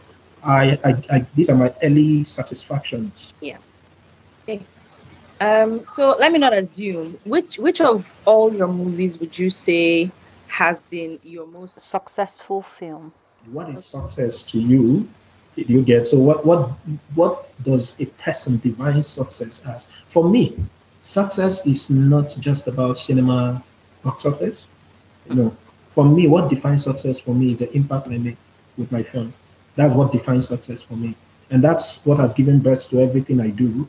I, 0.44 0.78
I, 0.84 0.94
I, 1.10 1.26
these 1.34 1.48
are 1.48 1.56
my 1.56 1.72
early 1.82 2.24
satisfactions. 2.24 3.34
Yeah. 3.40 3.58
Okay. 4.42 4.60
Um, 5.40 5.84
so 5.84 6.16
let 6.18 6.32
me 6.32 6.38
not 6.38 6.52
assume 6.52 7.18
which 7.24 7.58
which 7.58 7.80
of 7.80 8.08
all 8.26 8.54
your 8.54 8.68
movies 8.68 9.18
would 9.18 9.36
you 9.36 9.50
say 9.50 10.10
has 10.46 10.84
been 10.84 11.18
your 11.22 11.46
most 11.46 11.80
successful 11.80 12.62
film? 12.62 13.12
What 13.50 13.68
is 13.70 13.84
success 13.84 14.42
to 14.44 14.58
you? 14.58 15.08
Did 15.56 15.68
you 15.68 15.82
get 15.82 16.06
so 16.06 16.18
what 16.18 16.46
what 16.46 16.70
what 17.14 17.50
does 17.64 18.00
a 18.00 18.06
person 18.06 18.58
define 18.58 19.02
success 19.02 19.62
as? 19.66 19.86
For 20.08 20.28
me, 20.28 20.56
success 21.00 21.66
is 21.66 21.90
not 21.90 22.36
just 22.38 22.68
about 22.68 22.98
cinema 22.98 23.62
box 24.04 24.26
office. 24.26 24.66
You 25.28 25.34
know, 25.34 25.56
for 25.92 26.04
me, 26.04 26.26
what 26.26 26.48
defines 26.48 26.84
success 26.84 27.20
for 27.20 27.34
me 27.34 27.52
is 27.52 27.58
the 27.58 27.72
impact 27.74 28.08
I 28.08 28.18
make 28.18 28.36
with 28.76 28.90
my 28.90 29.02
films. 29.02 29.34
That's 29.76 29.94
what 29.94 30.12
defines 30.12 30.48
success 30.48 30.82
for 30.82 30.94
me, 30.94 31.14
and 31.50 31.62
that's 31.62 32.04
what 32.04 32.18
has 32.18 32.34
given 32.34 32.58
birth 32.58 32.88
to 32.90 33.00
everything 33.00 33.40
I 33.40 33.50
do 33.50 33.88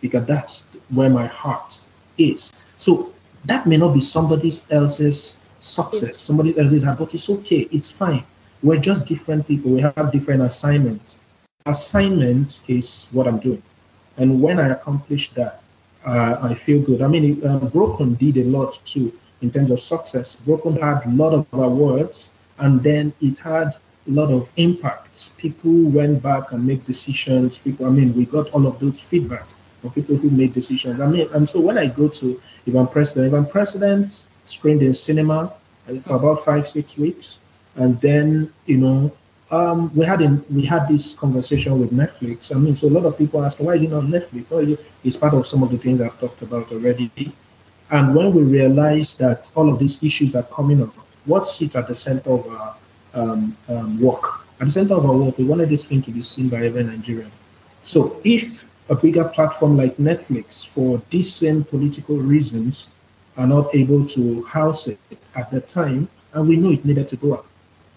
because 0.00 0.26
that's 0.26 0.66
where 0.90 1.08
my 1.08 1.26
heart 1.26 1.80
is. 2.18 2.66
So 2.76 3.12
that 3.46 3.66
may 3.66 3.76
not 3.76 3.94
be 3.94 4.00
somebody 4.00 4.52
else's 4.70 5.42
success, 5.60 6.18
somebody 6.18 6.58
else's, 6.58 6.84
but 6.84 7.14
it's 7.14 7.30
okay, 7.30 7.68
it's 7.72 7.90
fine. 7.90 8.24
We're 8.62 8.78
just 8.78 9.06
different 9.06 9.46
people, 9.48 9.70
we 9.70 9.80
have 9.80 10.12
different 10.12 10.42
assignments. 10.42 11.20
Assignment 11.66 12.60
is 12.68 13.08
what 13.12 13.26
I'm 13.26 13.38
doing. 13.38 13.62
And 14.18 14.42
when 14.42 14.60
I 14.60 14.68
accomplish 14.68 15.30
that, 15.32 15.62
uh, 16.04 16.36
I 16.42 16.52
feel 16.54 16.82
good. 16.82 17.00
I 17.00 17.08
mean, 17.08 17.44
um, 17.46 17.68
Broken 17.68 18.14
did 18.14 18.36
a 18.36 18.44
lot 18.44 18.78
too 18.84 19.12
in 19.42 19.50
terms 19.50 19.70
of 19.70 19.80
success. 19.80 20.36
Broken 20.36 20.76
had 20.76 21.04
a 21.06 21.10
lot 21.10 21.32
of 21.32 21.46
awards, 21.52 22.30
and 22.58 22.82
then 22.82 23.12
it 23.20 23.38
had 23.38 23.76
a 24.08 24.10
lot 24.10 24.30
of 24.30 24.50
impacts. 24.56 25.30
People 25.38 25.72
went 25.90 26.22
back 26.22 26.52
and 26.52 26.66
made 26.66 26.84
decisions. 26.84 27.58
People, 27.58 27.86
I 27.86 27.90
mean, 27.90 28.14
we 28.14 28.26
got 28.26 28.50
all 28.50 28.66
of 28.66 28.78
those 28.78 29.00
feedback 29.00 29.46
from 29.80 29.90
people 29.90 30.16
who 30.16 30.30
made 30.30 30.52
decisions. 30.52 31.00
I 31.00 31.06
mean, 31.06 31.28
and 31.32 31.48
so 31.48 31.60
when 31.60 31.78
I 31.78 31.86
go 31.86 32.08
to 32.08 32.40
I'm 32.66 32.88
President, 32.88 33.34
I'm 33.34 33.46
President 33.46 34.26
screened 34.44 34.82
in 34.82 34.94
cinema 34.94 35.52
uh, 35.88 35.94
for 36.00 36.16
about 36.16 36.44
five, 36.44 36.68
six 36.68 36.96
weeks. 36.98 37.38
And 37.76 38.00
then, 38.00 38.52
you 38.66 38.78
know, 38.78 39.12
um, 39.50 39.94
we 39.94 40.04
had 40.04 40.20
in, 40.20 40.44
we 40.50 40.64
had 40.64 40.88
this 40.88 41.14
conversation 41.14 41.78
with 41.80 41.92
Netflix. 41.92 42.54
I 42.54 42.58
mean, 42.58 42.74
so 42.74 42.88
a 42.88 42.90
lot 42.90 43.04
of 43.04 43.18
people 43.18 43.44
ask, 43.44 43.58
why 43.58 43.74
is 43.74 43.82
it 43.82 43.90
not 43.90 44.04
Netflix? 44.04 44.50
Well, 44.50 44.76
it's 45.02 45.16
part 45.16 45.34
of 45.34 45.46
some 45.46 45.62
of 45.62 45.70
the 45.70 45.78
things 45.78 46.00
I've 46.00 46.18
talked 46.18 46.42
about 46.42 46.72
already. 46.72 47.10
And 47.94 48.12
when 48.12 48.34
we 48.34 48.42
realize 48.42 49.14
that 49.18 49.52
all 49.54 49.72
of 49.72 49.78
these 49.78 50.02
issues 50.02 50.34
are 50.34 50.42
coming 50.42 50.82
up, 50.82 50.92
what 51.26 51.46
sits 51.46 51.76
at 51.76 51.86
the 51.86 51.94
center 51.94 52.28
of 52.28 52.44
our 52.48 52.76
um, 53.14 53.56
um, 53.68 54.00
work? 54.00 54.24
At 54.58 54.66
the 54.66 54.72
center 54.72 54.94
of 54.94 55.06
our 55.06 55.16
work, 55.16 55.38
we 55.38 55.44
wanted 55.44 55.68
this 55.68 55.84
thing 55.84 56.02
to 56.02 56.10
be 56.10 56.20
seen 56.20 56.48
by 56.48 56.66
every 56.66 56.82
Nigerian. 56.82 57.30
So 57.84 58.20
if 58.24 58.68
a 58.88 58.96
bigger 58.96 59.28
platform 59.28 59.76
like 59.76 59.96
Netflix, 59.98 60.66
for 60.66 61.00
these 61.10 61.32
same 61.32 61.62
political 61.62 62.16
reasons, 62.16 62.88
are 63.36 63.46
not 63.46 63.72
able 63.72 64.04
to 64.06 64.42
house 64.42 64.88
it 64.88 64.98
at 65.36 65.52
the 65.52 65.60
time, 65.60 66.08
and 66.32 66.48
we 66.48 66.56
know 66.56 66.72
it 66.72 66.84
needed 66.84 67.06
to 67.08 67.16
go 67.16 67.34
up. 67.34 67.46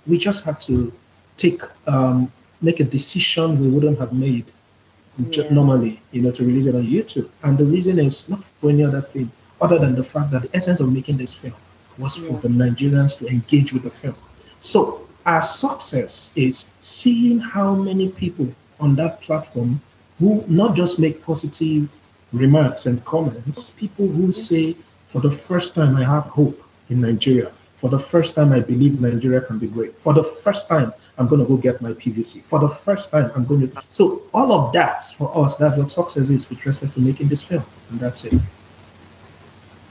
We 0.05 0.19
just 0.19 0.45
had 0.45 0.61
to 0.61 0.93
take 1.37 1.63
um, 1.87 2.31
make 2.61 2.79
a 2.79 2.83
decision 2.83 3.59
we 3.59 3.67
wouldn't 3.67 3.97
have 3.97 4.13
made 4.13 4.45
yeah. 5.31 5.49
normally, 5.49 5.99
you 6.11 6.21
know, 6.21 6.29
to 6.29 6.45
release 6.45 6.67
it 6.67 6.75
on 6.75 6.83
YouTube. 6.83 7.29
And 7.41 7.57
the 7.57 7.65
reason 7.65 7.97
is 7.97 8.29
not 8.29 8.43
for 8.43 8.69
any 8.69 8.83
other 8.83 9.01
thing 9.01 9.31
other 9.61 9.79
than 9.79 9.95
the 9.95 10.03
fact 10.03 10.31
that 10.31 10.43
the 10.43 10.55
essence 10.55 10.79
of 10.79 10.91
making 10.91 11.17
this 11.17 11.33
film 11.33 11.53
was 11.97 12.17
yeah. 12.17 12.27
for 12.27 12.39
the 12.41 12.47
Nigerians 12.47 13.17
to 13.19 13.27
engage 13.27 13.73
with 13.73 13.83
the 13.83 13.89
film. 13.89 14.15
So 14.61 15.07
our 15.25 15.41
success 15.41 16.31
is 16.35 16.71
seeing 16.79 17.39
how 17.39 17.75
many 17.75 18.09
people 18.09 18.47
on 18.79 18.95
that 18.95 19.21
platform 19.21 19.81
who 20.19 20.43
not 20.47 20.75
just 20.75 20.99
make 20.99 21.23
positive 21.23 21.89
remarks 22.33 22.85
and 22.85 23.03
comments, 23.05 23.69
people 23.71 24.07
who 24.07 24.31
say, 24.31 24.75
for 25.07 25.21
the 25.21 25.31
first 25.31 25.75
time, 25.75 25.95
I 25.95 26.03
have 26.03 26.23
hope 26.25 26.61
in 26.89 27.01
Nigeria. 27.01 27.51
For 27.77 27.89
the 27.89 27.99
first 27.99 28.35
time, 28.35 28.51
I 28.53 28.59
believe 28.59 28.99
Nigeria 28.99 29.41
can 29.41 29.59
be 29.59 29.67
great. 29.67 29.95
For 30.01 30.13
the 30.13 30.23
first 30.23 30.67
time, 30.67 30.91
I'm 31.17 31.27
going 31.27 31.41
to 31.41 31.47
go 31.47 31.57
get 31.57 31.79
my 31.81 31.91
PVC. 31.91 32.41
For 32.41 32.59
the 32.59 32.67
first 32.69 33.11
time, 33.11 33.31
I'm 33.35 33.45
going 33.45 33.69
to. 33.69 33.83
So, 33.91 34.23
all 34.33 34.51
of 34.51 34.73
that 34.73 35.03
for 35.03 35.31
us, 35.37 35.55
that's 35.57 35.77
what 35.77 35.89
success 35.89 36.29
is 36.31 36.49
with 36.49 36.65
respect 36.65 36.95
to 36.95 37.01
making 37.01 37.27
this 37.27 37.43
film. 37.43 37.63
And 37.91 37.99
that's 37.99 38.25
it. 38.25 38.33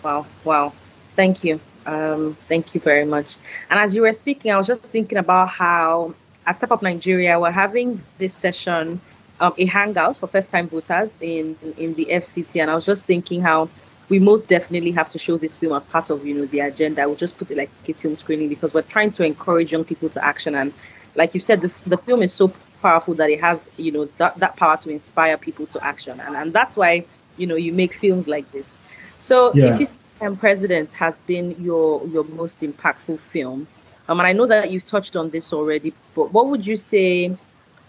Wow. 0.07 0.25
Wow. 0.45 0.73
Thank 1.17 1.43
you. 1.43 1.59
Um, 1.85 2.37
thank 2.47 2.77
you 2.77 2.81
very 2.81 3.05
much. 3.05 3.35
And 3.69 3.81
as 3.81 3.93
you 3.93 4.03
were 4.03 4.13
speaking, 4.13 4.53
I 4.53 4.57
was 4.57 4.69
just 4.69 4.85
thinking 4.85 5.19
about 5.19 5.49
how 5.49 6.15
at 6.47 6.55
Step 6.55 6.71
Up 6.71 6.81
Nigeria, 6.81 7.41
we're 7.41 7.51
having 7.51 8.01
this 8.19 8.33
session 8.33 9.01
um, 9.41 9.53
a 9.59 9.65
hangout 9.65 10.17
for 10.19 10.29
first 10.29 10.49
time 10.49 10.69
voters 10.69 11.11
in 11.21 11.57
in 11.77 11.95
the 11.95 12.07
FCT, 12.07 12.63
and 12.63 12.71
I 12.71 12.77
was 12.77 12.87
just 12.87 13.03
thinking 13.05 13.43
how 13.43 13.69
we 14.09 14.21
most 14.21 14.49
definitely 14.49 14.93
have 14.93 15.11
to 15.11 15.19
show 15.19 15.39
this 15.39 15.59
film 15.59 15.73
as 15.73 15.83
part 15.83 16.09
of 16.11 16.25
you 16.25 16.35
know 16.35 16.47
the 16.47 16.61
agenda. 16.61 17.05
We'll 17.09 17.17
just 17.17 17.37
put 17.37 17.51
it 17.51 17.57
like 17.57 17.71
a 17.89 17.93
film 17.93 18.15
screening 18.15 18.49
because 18.49 18.73
we're 18.73 18.83
trying 18.83 19.11
to 19.19 19.25
encourage 19.25 19.73
young 19.73 19.85
people 19.85 20.09
to 20.11 20.25
action. 20.25 20.55
And 20.55 20.73
like 21.17 21.35
you 21.35 21.41
said, 21.41 21.63
the, 21.63 21.73
the 21.85 21.99
film 21.99 22.23
is 22.23 22.33
so 22.33 22.53
powerful 22.81 23.15
that 23.15 23.29
it 23.29 23.41
has, 23.41 23.69
you 23.77 23.91
know, 23.91 24.05
that, 24.19 24.39
that 24.39 24.55
power 24.55 24.77
to 24.77 24.89
inspire 24.91 25.37
people 25.37 25.67
to 25.75 25.85
action. 25.85 26.21
And, 26.21 26.37
and 26.37 26.53
that's 26.53 26.77
why, 26.77 27.07
you 27.37 27.49
know, 27.49 27.57
you 27.57 27.73
make 27.73 27.95
films 27.95 28.29
like 28.29 28.49
this. 28.53 28.77
So 29.19 29.53
yeah. 29.55 29.75
if 29.75 29.81
you 29.81 29.87
um, 30.21 30.37
President 30.37 30.93
has 30.95 31.21
been 31.21 31.55
your 31.63 32.07
your 32.09 32.25
most 32.25 32.61
impactful 32.61 33.19
film, 33.21 33.67
um, 34.09 34.21
and 34.21 34.27
I 34.27 34.33
know 34.33 34.47
that 34.47 34.71
you've 34.71 34.87
touched 34.87 35.17
on 35.17 35.31
this 35.31 35.53
already, 35.53 35.93
but 36.15 36.33
what 36.33 36.47
would 36.49 36.67
you 36.67 36.77
say, 36.77 37.37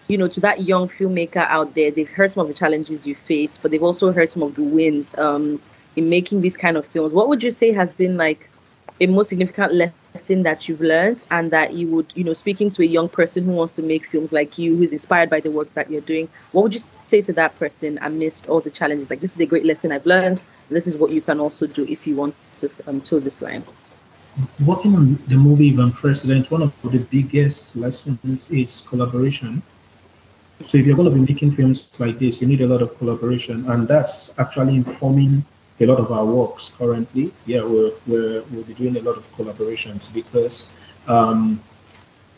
you 0.08 0.18
know, 0.18 0.28
to 0.28 0.40
that 0.42 0.64
young 0.64 0.90
filmmaker 0.90 1.48
out 1.48 1.74
there? 1.76 1.92
They've 1.92 2.10
heard 2.10 2.34
some 2.34 2.42
of 2.42 2.48
the 2.48 2.54
challenges 2.54 3.06
you 3.06 3.16
face, 3.16 3.58
but 3.58 3.72
they've 3.72 3.84
also 3.84 4.12
heard 4.12 4.30
some 4.30 4.44
of 4.44 4.56
the 4.56 4.64
wins 4.64 5.18
um, 5.18 5.62
in 5.96 6.10
making 6.10 6.42
these 6.42 6.58
kind 6.58 6.76
of 6.76 6.86
films. 6.86 7.14
What 7.14 7.28
would 7.30 7.44
you 7.44 7.52
say 7.52 7.72
has 7.72 7.96
been 7.96 8.18
like 8.18 8.50
a 9.00 9.08
most 9.08 9.30
significant 9.30 9.74
lesson 9.74 10.44
that 10.44 10.68
you've 10.68 10.82
learned 10.82 11.24
and 11.30 11.52
that 11.52 11.74
you 11.74 11.88
would, 11.88 12.12
you 12.16 12.24
know, 12.24 12.34
speaking 12.34 12.72
to 12.72 12.82
a 12.82 12.86
young 12.86 13.08
person 13.08 13.46
who 13.46 13.52
wants 13.52 13.74
to 13.74 13.84
make 13.84 14.08
films 14.08 14.34
like 14.34 14.58
you, 14.58 14.76
who's 14.76 14.92
inspired 14.92 15.30
by 15.30 15.40
the 15.40 15.52
work 15.52 15.72
that 15.76 15.92
you're 15.92 16.02
doing, 16.02 16.28
what 16.52 16.64
would 16.64 16.74
you 16.74 16.80
say 17.06 17.22
to 17.22 17.34
that 17.34 17.58
person 17.60 18.00
amidst 18.02 18.48
all 18.48 18.60
the 18.60 18.72
challenges? 18.72 19.10
Like, 19.10 19.20
this 19.20 19.36
is 19.36 19.40
a 19.40 19.46
great 19.46 19.66
lesson 19.66 19.92
I've 19.92 20.06
learned. 20.06 20.42
This 20.70 20.88
is 20.88 20.98
what 20.98 21.12
you 21.12 21.22
can 21.22 21.40
also 21.40 21.66
do 21.68 21.86
if 21.86 22.06
you 22.06 22.16
want 22.16 22.36
to 22.56 22.70
um, 22.88 23.00
this 23.00 23.42
line. 23.42 23.64
Working 24.66 24.96
on 24.96 25.16
the 25.28 25.38
movie 25.38 25.76
I'm 25.76 25.92
President, 25.92 26.52
one 26.52 26.62
of 26.62 26.74
the 26.84 27.00
biggest 27.00 27.76
lessons 27.76 28.50
is 28.52 28.82
collaboration. 28.82 29.64
So 30.66 30.78
if 30.78 30.86
you're 30.86 30.96
going 30.96 31.10
to 31.10 31.16
be 31.16 31.22
making 31.22 31.52
films 31.52 32.00
like 32.00 32.20
this, 32.20 32.42
you 32.42 32.48
need 32.48 32.62
a 32.62 32.68
lot 32.68 32.82
of 32.82 32.98
collaboration, 32.98 33.70
and 33.70 33.88
that's 33.88 34.34
actually 34.40 34.76
informing 34.76 35.46
a 35.80 35.86
lot 35.86 36.00
of 36.00 36.12
our 36.12 36.26
works 36.26 36.72
currently. 36.78 37.32
Yeah, 37.46 37.64
we're, 37.64 37.92
we're, 38.08 38.42
we'll 38.52 38.64
be 38.64 38.74
doing 38.74 38.98
a 38.98 39.02
lot 39.02 39.18
of 39.18 39.32
collaborations 39.36 40.12
because 40.12 40.68
um, 41.08 41.62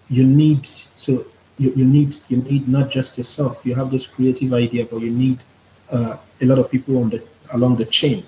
you 0.10 0.26
need 0.26 0.66
so 0.66 1.26
you, 1.58 1.72
you 1.76 1.86
need 1.86 2.16
you 2.30 2.38
need 2.38 2.68
not 2.68 2.90
just 2.90 3.18
yourself. 3.18 3.62
You 3.66 3.76
have 3.76 3.92
this 3.92 4.08
creative 4.08 4.54
idea, 4.54 4.86
but 4.86 5.02
you 5.02 5.12
need 5.12 5.40
uh, 5.92 6.18
a 6.42 6.46
lot 6.46 6.60
of 6.60 6.70
people 6.70 7.02
on 7.02 7.10
the 7.10 7.24
along 7.54 7.78
the 7.78 7.86
chain, 7.86 8.26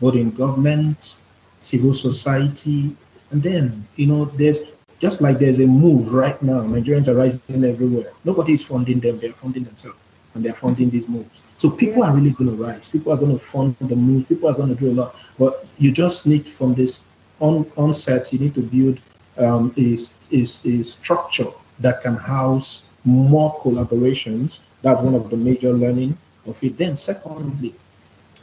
both 0.00 0.14
in 0.14 0.30
government, 0.30 1.16
civil 1.60 1.94
society, 1.94 2.96
and 3.30 3.42
then 3.42 3.86
you 3.96 4.06
know 4.06 4.24
there's 4.24 4.58
just 4.98 5.20
like 5.20 5.38
there's 5.38 5.60
a 5.60 5.66
move 5.66 6.12
right 6.12 6.40
now. 6.42 6.60
Nigerians 6.62 7.08
are 7.08 7.14
rising 7.14 7.64
everywhere. 7.64 8.12
Nobody 8.24 8.52
is 8.52 8.62
funding 8.62 9.00
them; 9.00 9.18
they're 9.18 9.32
funding 9.32 9.64
themselves 9.64 9.98
and 10.34 10.44
they're 10.44 10.52
funding 10.52 10.90
these 10.90 11.08
moves. 11.08 11.42
So 11.56 11.70
people 11.70 12.02
are 12.04 12.14
really 12.14 12.30
going 12.30 12.56
to 12.56 12.62
rise. 12.62 12.88
People 12.88 13.12
are 13.12 13.16
going 13.16 13.32
to 13.32 13.38
fund 13.38 13.76
the 13.80 13.96
moves. 13.96 14.26
People 14.26 14.48
are 14.48 14.54
going 14.54 14.68
to 14.68 14.74
do 14.74 14.90
a 14.90 14.94
lot. 14.94 15.16
But 15.38 15.66
you 15.78 15.92
just 15.92 16.26
need 16.26 16.48
from 16.48 16.74
this 16.74 17.02
on 17.40 17.70
onset, 17.76 18.32
you 18.32 18.38
need 18.38 18.54
to 18.54 18.62
build 18.62 19.00
um, 19.38 19.74
a, 19.76 19.96
a, 20.32 20.42
a 20.42 20.84
structure 20.84 21.46
that 21.80 22.02
can 22.02 22.14
house 22.14 22.88
more 23.04 23.58
collaborations. 23.60 24.60
That's 24.82 25.00
one 25.00 25.14
of 25.14 25.30
the 25.30 25.36
major 25.36 25.72
learning 25.72 26.16
of 26.46 26.62
it. 26.62 26.76
Then 26.76 26.96
secondly, 26.96 27.74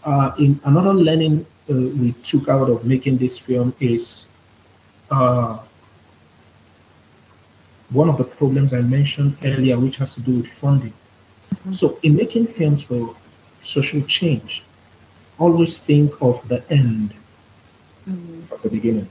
uh, 0.08 0.32
in 0.40 0.60
another 0.64 0.94
learning 0.94 1.46
uh, 1.70 1.74
we 1.74 2.14
took 2.24 2.48
out 2.48 2.70
of 2.70 2.86
making 2.86 3.18
this 3.18 3.38
film 3.38 3.74
is 3.80 4.28
uh, 5.12 5.60
one 7.90 8.10
of 8.10 8.18
the 8.18 8.24
problems 8.24 8.74
I 8.74 8.82
mentioned 8.82 9.38
earlier, 9.44 9.78
which 9.80 9.98
has 9.98 10.16
to 10.16 10.22
do 10.22 10.38
with 10.38 10.48
funding. 10.48 10.94
So, 11.72 12.00
in 12.04 12.16
making 12.16 12.48
films 12.48 12.84
for 12.84 13.16
social 13.62 14.02
change, 14.04 14.64
always 15.38 15.78
think 15.78 16.14
of 16.22 16.46
the 16.48 16.64
end 16.72 17.14
mm-hmm. 18.08 18.42
from 18.44 18.60
the 18.64 18.70
beginning. 18.70 19.10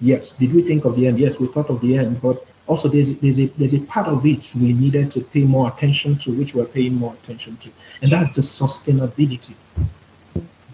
Yes, 0.00 0.32
did 0.32 0.52
we 0.52 0.62
think 0.62 0.84
of 0.84 0.96
the 0.96 1.06
end? 1.06 1.18
Yes, 1.18 1.38
we 1.38 1.46
thought 1.46 1.70
of 1.70 1.80
the 1.80 1.96
end, 1.96 2.20
but 2.20 2.46
also 2.66 2.88
there's 2.88 3.16
there's 3.18 3.38
a 3.38 3.46
there's 3.58 3.74
a 3.74 3.80
part 3.80 4.08
of 4.08 4.26
it 4.26 4.52
we 4.56 4.72
needed 4.72 5.10
to 5.12 5.20
pay 5.20 5.44
more 5.44 5.68
attention 5.68 6.18
to, 6.18 6.32
which 6.32 6.54
we're 6.54 6.64
paying 6.64 6.94
more 6.94 7.14
attention 7.22 7.56
to, 7.58 7.70
and 8.02 8.10
that's 8.10 8.30
the 8.32 8.42
sustainability. 8.42 9.54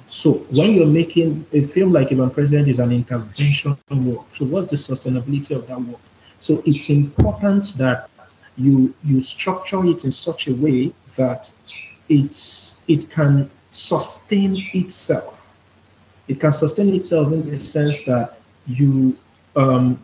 So 0.09 0.33
when 0.51 0.73
you're 0.73 0.87
making 0.87 1.47
a 1.53 1.63
film 1.63 1.93
like 1.93 2.11
I'm 2.11 2.31
President 2.31 2.69
is 2.69 2.81
an 2.81 2.91
intervention 2.91 3.77
work. 3.91 4.27
So 4.35 4.45
what's 4.45 4.71
the 4.71 4.77
sustainability 4.77 5.53
of 5.55 5.69
that 5.69 5.81
work? 5.81 6.01
So 6.41 6.63
it's 6.67 6.91
important 6.91 7.75
that 7.79 8.11
you 8.57 8.93
you 9.05 9.21
structure 9.21 9.85
it 9.85 10.05
in 10.05 10.11
such 10.11 10.49
a 10.49 10.55
way 10.55 10.93
that 11.17 11.53
it's 12.09 12.79
it 12.89 13.09
can 13.11 13.49
sustain 13.71 14.69
itself. 14.75 15.49
It 16.27 16.41
can 16.41 16.53
sustain 16.53 16.95
itself 16.95 17.33
in 17.33 17.49
the 17.49 17.59
sense 17.59 18.03
that 18.03 18.40
you 18.67 19.17
um, 19.57 20.01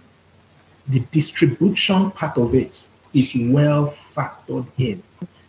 the 0.88 1.01
distribution 1.11 2.11
part 2.12 2.38
of 2.38 2.55
it 2.55 2.85
is 3.12 3.35
well 3.37 3.87
factored 3.88 4.66
in. 4.79 5.03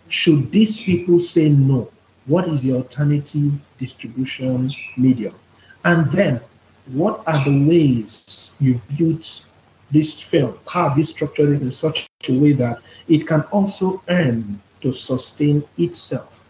Should 0.08 0.52
these 0.52 0.80
people 0.80 1.20
say 1.20 1.50
no, 1.50 1.91
what 2.26 2.48
is 2.48 2.62
the 2.62 2.74
alternative 2.74 3.54
distribution 3.78 4.72
medium? 4.96 5.36
And 5.84 6.10
then, 6.12 6.41
what 6.88 7.22
are 7.28 7.43
the 7.43 7.67
ways 7.67 8.54
you 8.60 8.82
built 8.98 9.46
this 9.91 10.20
film, 10.20 10.58
How 10.67 10.89
have 10.89 10.98
you 10.98 11.04
structured 11.04 11.50
it 11.50 11.62
in 11.62 11.72
such 11.72 12.10
a 12.28 12.34
way 12.38 12.52
that 12.54 12.82
it 13.08 13.26
can 13.26 13.41
also 13.52 14.02
earn 14.10 14.60
to 14.82 14.91
sustain 14.91 15.63
itself. 15.78 16.46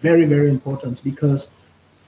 Very, 0.00 0.24
very 0.24 0.48
important 0.48 1.02
because 1.04 1.50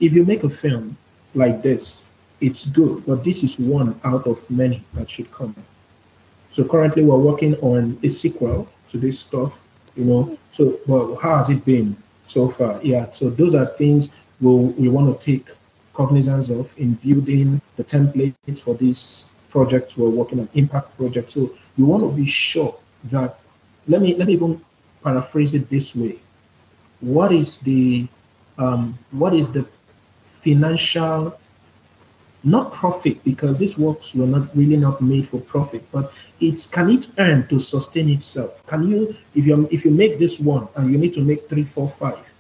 if 0.01 0.15
you 0.15 0.25
make 0.25 0.45
a 0.45 0.51
film 0.51 0.97
like 1.35 1.63
this, 1.63 2.04
it's 2.45 2.67
good, 2.67 3.05
but 3.07 3.25
this 3.25 3.43
is 3.43 3.59
one 3.59 3.99
out 4.05 4.27
of 4.27 4.39
many 4.51 4.85
that 4.95 5.09
should 5.09 5.31
come. 5.33 5.55
So 6.51 6.65
currently 6.65 7.03
we're 7.03 7.19
working 7.19 7.55
on 7.57 7.99
a 8.03 8.09
sequel 8.09 8.69
to 8.89 8.99
this 8.99 9.19
stuff, 9.19 9.59
you 9.97 10.05
know. 10.05 10.39
So, 10.53 10.79
but 10.87 11.17
how 11.17 11.39
has 11.39 11.49
it 11.49 11.65
been 11.65 11.97
so 12.25 12.49
far? 12.49 12.79
Yeah. 12.83 13.11
So 13.13 13.31
those 13.31 13.55
are 13.55 13.67
things 13.67 14.15
we 14.41 14.47
we'll, 14.47 14.67
we 14.79 14.89
want 14.89 15.09
to 15.09 15.17
take 15.25 15.49
cognizance 15.95 16.51
of 16.51 16.75
in 16.79 16.95
building 16.95 17.61
the 17.77 17.85
templates 17.85 18.61
for 18.61 18.75
these 18.75 19.27
projects 19.49 19.97
we're 19.97 20.11
working 20.11 20.41
on, 20.41 20.49
impact 20.55 20.97
projects. 20.99 21.35
So 21.35 21.51
you 21.77 21.87
want 21.87 22.03
to 22.03 22.11
be 22.11 22.27
sure 22.27 22.77
that 23.05 23.39
let 23.89 24.03
me 24.03 24.15
let 24.17 24.27
me 24.27 24.35
even 24.35 24.61
paraphrase 25.03 25.55
it 25.55 25.71
this 25.71 25.97
way. 25.97 26.19
What 27.01 27.33
is 27.33 27.59
the 27.59 28.07
um, 28.59 28.99
what 29.13 29.35
is 29.35 29.51
the 29.51 29.67
financial 30.23 31.39
not 32.45 32.73
profit 32.73 33.23
because 33.25 33.57
these 33.59 33.79
works 33.79 34.15
were 34.15 34.27
not 34.27 34.55
really 34.57 34.77
not 34.77 35.01
made 35.01 35.27
for 35.27 35.41
profit, 35.41 35.83
but 35.91 36.13
it's 36.41 36.67
can 36.67 36.91
it 36.91 37.09
earn 37.19 37.47
to 37.49 37.59
sustain 37.59 38.09
itself? 38.09 38.67
Can 38.67 38.89
you 38.89 39.17
if 39.35 39.47
you 39.47 39.69
if 39.71 39.85
you 39.85 39.91
make 39.91 40.19
this 40.19 40.39
one 40.39 40.69
and 40.77 40.93
you 40.93 40.99
need 40.99 41.13
to 41.15 41.21
make 41.21 41.49
three, 41.49 41.65
four, 41.65 41.89
five, 41.89 42.33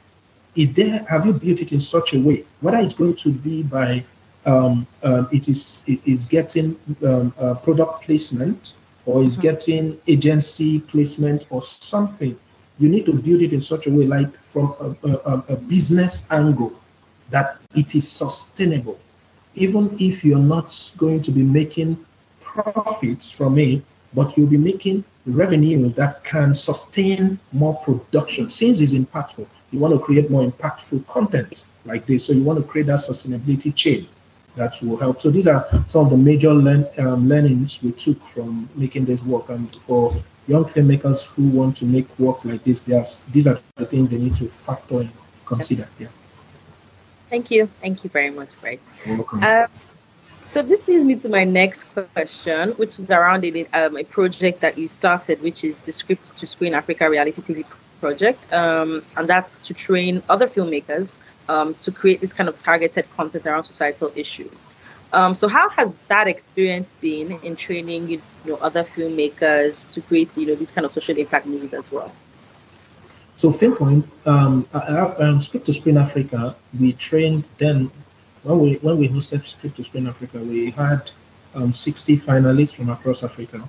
is 0.55 0.73
there 0.73 1.05
have 1.09 1.27
you 1.27 1.33
built 1.33 1.61
it 1.61 1.73
in 1.73 1.81
such 1.81 2.14
a 2.14 2.21
way 2.21 2.45
whether 2.61 2.79
it's 2.79 2.95
going 2.95 3.14
to 3.17 3.31
be 3.31 3.62
by 3.62 4.05
um, 4.47 4.87
um, 5.03 5.29
it 5.33 5.49
is 5.49 5.85
it 5.87 6.01
is 6.07 6.27
getting 6.27 6.79
um, 7.05 7.33
uh, 7.38 7.55
product 7.55 8.05
placement 8.05 8.75
or 9.07 9.23
is 9.23 9.35
mm-hmm. 9.35 9.43
getting 9.43 10.01
agency 10.07 10.81
placement 10.81 11.47
or 11.51 11.62
something. 11.62 12.38
You 12.79 12.88
need 12.88 13.07
to 13.07 13.12
build 13.12 13.43
it 13.43 13.53
in 13.53 13.61
such 13.61 13.87
a 13.87 13.90
way, 13.90 14.07
like 14.07 14.37
from 14.45 14.75
a, 15.05 15.09
a, 15.09 15.45
a 15.49 15.57
business 15.57 16.31
angle, 16.33 16.73
that 17.31 17.59
it 17.75 17.95
is 17.95 18.11
sustainable. 18.11 18.99
Even 19.55 19.97
if 20.01 20.25
you're 20.25 20.38
not 20.38 20.93
going 20.97 21.23
to 21.23 21.31
be 21.31 21.43
making 21.43 22.05
profits 22.40 23.31
from 23.31 23.59
it, 23.59 23.83
but 24.14 24.37
you'll 24.37 24.49
be 24.49 24.57
making 24.57 25.05
revenue 25.27 25.88
that 25.90 26.23
can 26.25 26.55
sustain 26.55 27.38
more 27.53 27.75
production. 27.77 28.51
Since 28.51 28.81
it's 28.81 28.93
impactful, 28.93 29.47
you 29.71 29.79
want 29.79 29.95
to 29.95 30.01
create 30.01 30.31
more 30.31 30.49
impactful 30.49 31.07
content 31.07 31.64
like 31.85 32.07
this. 32.07 32.27
So 32.27 32.33
you 32.33 32.43
want 32.43 32.59
to 32.59 32.64
create 32.64 32.87
that 32.87 33.01
sustainability 33.01 33.75
chain 33.75 34.07
that 34.57 34.81
will 34.83 34.97
help. 34.97 35.19
So 35.19 35.31
these 35.31 35.47
are 35.47 35.67
some 35.87 36.05
of 36.07 36.11
the 36.11 36.17
major 36.17 36.53
learn, 36.53 36.87
um, 36.99 37.29
learnings 37.29 37.83
we 37.83 37.93
took 37.93 38.25
from 38.27 38.69
making 38.77 39.05
this 39.05 39.23
work. 39.25 39.49
And 39.49 39.75
for 39.77 40.14
young 40.47 40.64
filmmakers 40.64 41.27
who 41.27 41.49
want 41.49 41.77
to 41.79 41.85
make 41.85 42.07
work 42.19 42.45
like 42.45 42.62
this, 42.64 42.81
these 42.81 43.47
are 43.47 43.59
the 43.77 43.87
things 43.87 44.11
they 44.11 44.19
need 44.19 44.37
to 44.37 44.49
factor 44.49 45.01
in, 45.01 45.11
consider. 45.45 45.88
Yeah. 45.99 46.09
Thank 47.35 47.51
you. 47.51 47.68
Thank 47.81 48.05
you 48.05 48.11
very 48.11 48.31
much, 48.31 48.49
Greg. 48.61 48.79
Uh, 49.42 49.66
so 50.49 50.62
this 50.62 50.87
leads 50.87 51.03
me 51.03 51.16
to 51.16 51.29
my 51.29 51.42
next 51.42 51.83
question, 51.92 52.70
which 52.83 53.01
is 53.01 53.11
around 53.11 53.44
a, 53.44 53.66
um, 53.73 53.97
a 53.97 54.05
project 54.05 54.61
that 54.61 54.79
you 54.79 54.87
started, 54.87 55.42
which 55.42 55.64
is 55.64 55.75
the 55.79 55.90
Script 55.90 56.37
to 56.37 56.47
Screen 56.47 56.75
Africa 56.75 57.11
reality 57.11 57.42
TV 57.42 57.64
project, 58.01 58.53
um, 58.53 59.03
and 59.16 59.29
that's 59.29 59.57
to 59.66 59.75
train 59.75 60.23
other 60.29 60.47
filmmakers 60.47 61.16
um, 61.49 61.75
to 61.83 61.90
create 61.90 62.20
this 62.20 62.33
kind 62.33 62.49
of 62.49 62.57
targeted 62.61 63.05
content 63.16 63.44
around 63.47 63.64
societal 63.64 64.12
issues. 64.14 64.55
Um, 65.12 65.35
so 65.35 65.49
how 65.49 65.68
has 65.70 65.88
that 66.07 66.29
experience 66.29 66.92
been 67.01 67.33
in 67.42 67.57
training 67.57 68.11
you 68.11 68.23
know 68.47 68.59
other 68.59 68.85
filmmakers 68.85 69.90
to 69.90 70.01
create 70.03 70.37
you 70.37 70.47
know 70.47 70.55
these 70.55 70.70
kind 70.70 70.85
of 70.85 70.92
social 70.92 71.18
impact 71.18 71.47
movies 71.47 71.75
as 71.75 71.90
well? 71.90 72.12
So 73.37 73.51
for 73.51 74.03
um, 74.27 74.68
um, 74.73 75.40
Script 75.40 75.66
to 75.66 75.75
Screen 75.75 75.99
Africa, 75.99 76.55
we 76.79 76.92
trained 76.92 77.44
then 77.59 77.90
when 78.44 78.59
we 78.59 78.75
when 78.77 78.99
we 78.99 79.09
hosted 79.09 79.44
Script 79.44 79.77
to 79.77 79.85
Screen 79.85 80.07
Africa, 80.07 80.38
we 80.38 80.70
had 80.70 81.11
um, 81.55 81.73
60 81.73 82.16
finalists 82.16 82.75
from 82.75 82.90
across 82.90 83.23
Africa 83.23 83.68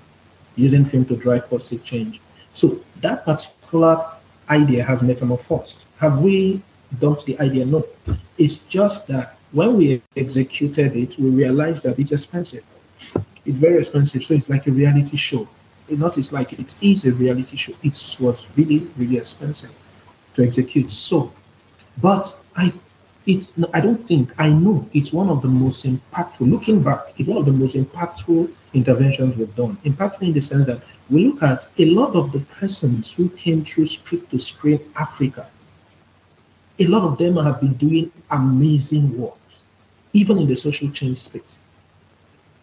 using 0.56 0.86
film 0.86 1.06
to 1.06 1.16
drive 1.16 1.50
positive 1.50 1.84
change. 1.84 2.22
So 2.54 2.80
that 3.02 3.26
particular 3.26 4.06
idea 4.50 4.84
has 4.84 5.02
metamorphosed. 5.02 5.84
Have 5.98 6.22
we 6.22 6.62
dumped 7.00 7.26
the 7.26 7.38
idea? 7.40 7.66
No. 7.66 7.86
It's 8.38 8.58
just 8.58 9.08
that 9.08 9.38
when 9.52 9.78
we 9.78 10.02
executed 10.16 10.96
it, 10.96 11.18
we 11.18 11.30
realized 11.30 11.84
that 11.84 11.98
it's 12.00 12.12
expensive. 12.12 12.64
It's 13.46 13.58
very 13.58 13.80
expensive. 13.80 14.24
So 14.24 14.34
it's 14.34 14.50
like 14.50 14.68
a 14.68 14.72
reality 14.72 15.18
show. 15.18 15.48
Not 15.90 16.18
it's 16.18 16.32
like 16.32 16.54
it 16.54 16.76
is 16.82 17.06
a 17.06 17.12
reality 17.12 17.58
show. 17.58 17.74
It 17.84 18.18
was 18.20 18.48
really, 18.56 18.88
really 18.98 19.18
expensive 19.18 19.72
to 20.34 20.44
execute. 20.44 20.92
So, 20.92 21.32
but 22.02 22.36
I 22.56 22.74
it's 23.26 23.54
I 23.74 23.82
don't 23.82 24.06
think 24.08 24.34
I 24.38 24.50
know 24.50 24.88
it's 24.94 25.12
one 25.12 25.30
of 25.30 25.42
the 25.42 25.48
most 25.48 25.86
impactful. 25.86 26.50
Looking 26.50 26.82
back, 26.84 27.14
it's 27.18 27.28
one 27.28 27.38
of 27.38 27.46
the 27.46 27.52
most 27.52 27.76
impactful 27.76 28.52
interventions 28.74 29.36
we've 29.36 29.56
done. 29.56 29.78
Impactful 29.86 30.22
in 30.22 30.34
the 30.34 30.42
sense 30.42 30.66
that 30.68 30.82
we 31.10 31.28
look 31.28 31.42
at 31.44 31.68
a 31.78 31.86
lot 31.86 32.16
of 32.16 32.32
the 32.32 32.40
persons 32.40 33.12
who 33.12 33.30
came 33.30 33.64
through 33.64 33.88
script 33.88 34.32
to 34.32 34.40
screen 34.40 34.80
Africa. 34.96 35.48
A 36.80 36.88
lot 36.88 37.04
of 37.04 37.18
them 37.18 37.38
have 37.38 37.62
been 37.62 37.74
doing 37.74 38.12
amazing 38.32 39.18
work, 39.18 39.38
even 40.14 40.38
in 40.38 40.48
the 40.48 40.56
social 40.56 40.90
change 40.90 41.18
space. 41.20 41.58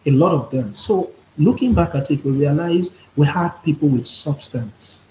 A 0.05 0.11
lot 0.11 0.33
of 0.33 0.51
them. 0.51 0.75
So 0.75 1.11
looking 1.37 1.73
back 1.73 1.95
at 1.95 2.11
it, 2.11 2.23
we 2.23 2.31
realized 2.31 2.95
we 3.15 3.25
had 3.27 3.49
people 3.63 3.87
with 3.87 4.07
substance, 4.07 5.01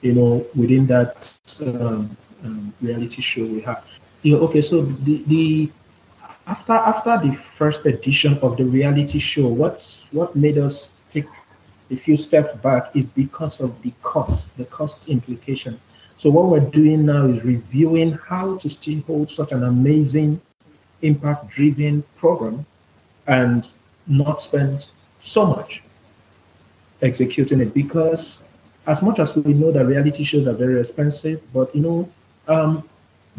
you 0.00 0.14
know, 0.14 0.46
within 0.54 0.86
that 0.86 1.40
um, 1.80 2.16
um, 2.44 2.74
reality 2.80 3.22
show 3.22 3.44
we 3.44 3.60
had. 3.60 3.82
You 4.22 4.36
know, 4.36 4.42
okay, 4.44 4.60
so 4.60 4.82
the, 4.82 5.22
the 5.26 5.70
after 6.46 6.72
after 6.72 7.26
the 7.26 7.34
first 7.34 7.86
edition 7.86 8.38
of 8.38 8.56
the 8.56 8.64
reality 8.64 9.18
show, 9.18 9.48
what's 9.48 10.06
what 10.12 10.36
made 10.36 10.58
us 10.58 10.92
take 11.08 11.26
a 11.90 11.96
few 11.96 12.16
steps 12.16 12.54
back 12.54 12.94
is 12.96 13.10
because 13.10 13.60
of 13.60 13.80
the 13.82 13.92
cost, 14.02 14.56
the 14.56 14.64
cost 14.66 15.08
implication. 15.08 15.80
So 16.16 16.30
what 16.30 16.46
we're 16.46 16.70
doing 16.70 17.04
now 17.06 17.26
is 17.26 17.44
reviewing 17.44 18.12
how 18.12 18.56
to 18.58 18.70
still 18.70 19.00
hold 19.02 19.30
such 19.30 19.52
an 19.52 19.64
amazing 19.64 20.40
impact-driven 21.02 22.04
program 22.16 22.64
and 23.26 23.70
not 24.06 24.40
spend 24.40 24.88
so 25.24 25.46
much 25.46 25.82
executing 27.00 27.60
it 27.60 27.72
because 27.74 28.44
as 28.86 29.02
much 29.02 29.18
as 29.18 29.34
we 29.36 29.54
know 29.54 29.72
that 29.72 29.86
reality 29.86 30.22
shows 30.22 30.46
are 30.46 30.52
very 30.52 30.78
expensive, 30.78 31.40
but 31.52 31.74
you 31.74 31.80
know, 31.80 32.08
um, 32.48 32.88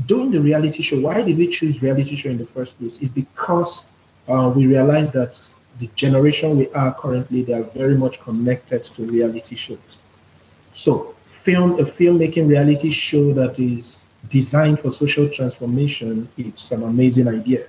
doing 0.08 0.32
the 0.32 0.42
reality 0.42 0.82
show, 0.82 1.00
why 1.00 1.22
did 1.22 1.38
we 1.38 1.48
choose 1.48 1.82
reality 1.82 2.16
show 2.16 2.30
in 2.30 2.38
the 2.38 2.46
first 2.46 2.80
place? 2.80 2.98
Is 3.00 3.12
because 3.12 3.86
uh, 4.28 4.52
we 4.56 4.66
realized 4.66 5.14
that 5.14 5.40
the 5.78 5.88
generation 5.96 6.58
we 6.58 6.70
are 6.72 6.94
currently, 6.94 7.44
they 7.44 7.54
are 7.54 7.64
very 7.64 7.96
much 7.96 8.20
connected 8.22 8.84
to 8.84 9.04
reality 9.04 9.56
shows. 9.56 9.98
So, 10.72 11.16
film 11.26 11.74
a 11.74 11.84
filmmaking 11.84 12.50
reality 12.50 12.90
show 12.90 13.34
that 13.34 13.60
is 13.60 14.00
designed 14.30 14.80
for 14.80 14.90
social 14.90 15.30
transformation, 15.30 16.28
it's 16.38 16.72
an 16.72 16.82
amazing 16.84 17.28
idea. 17.28 17.68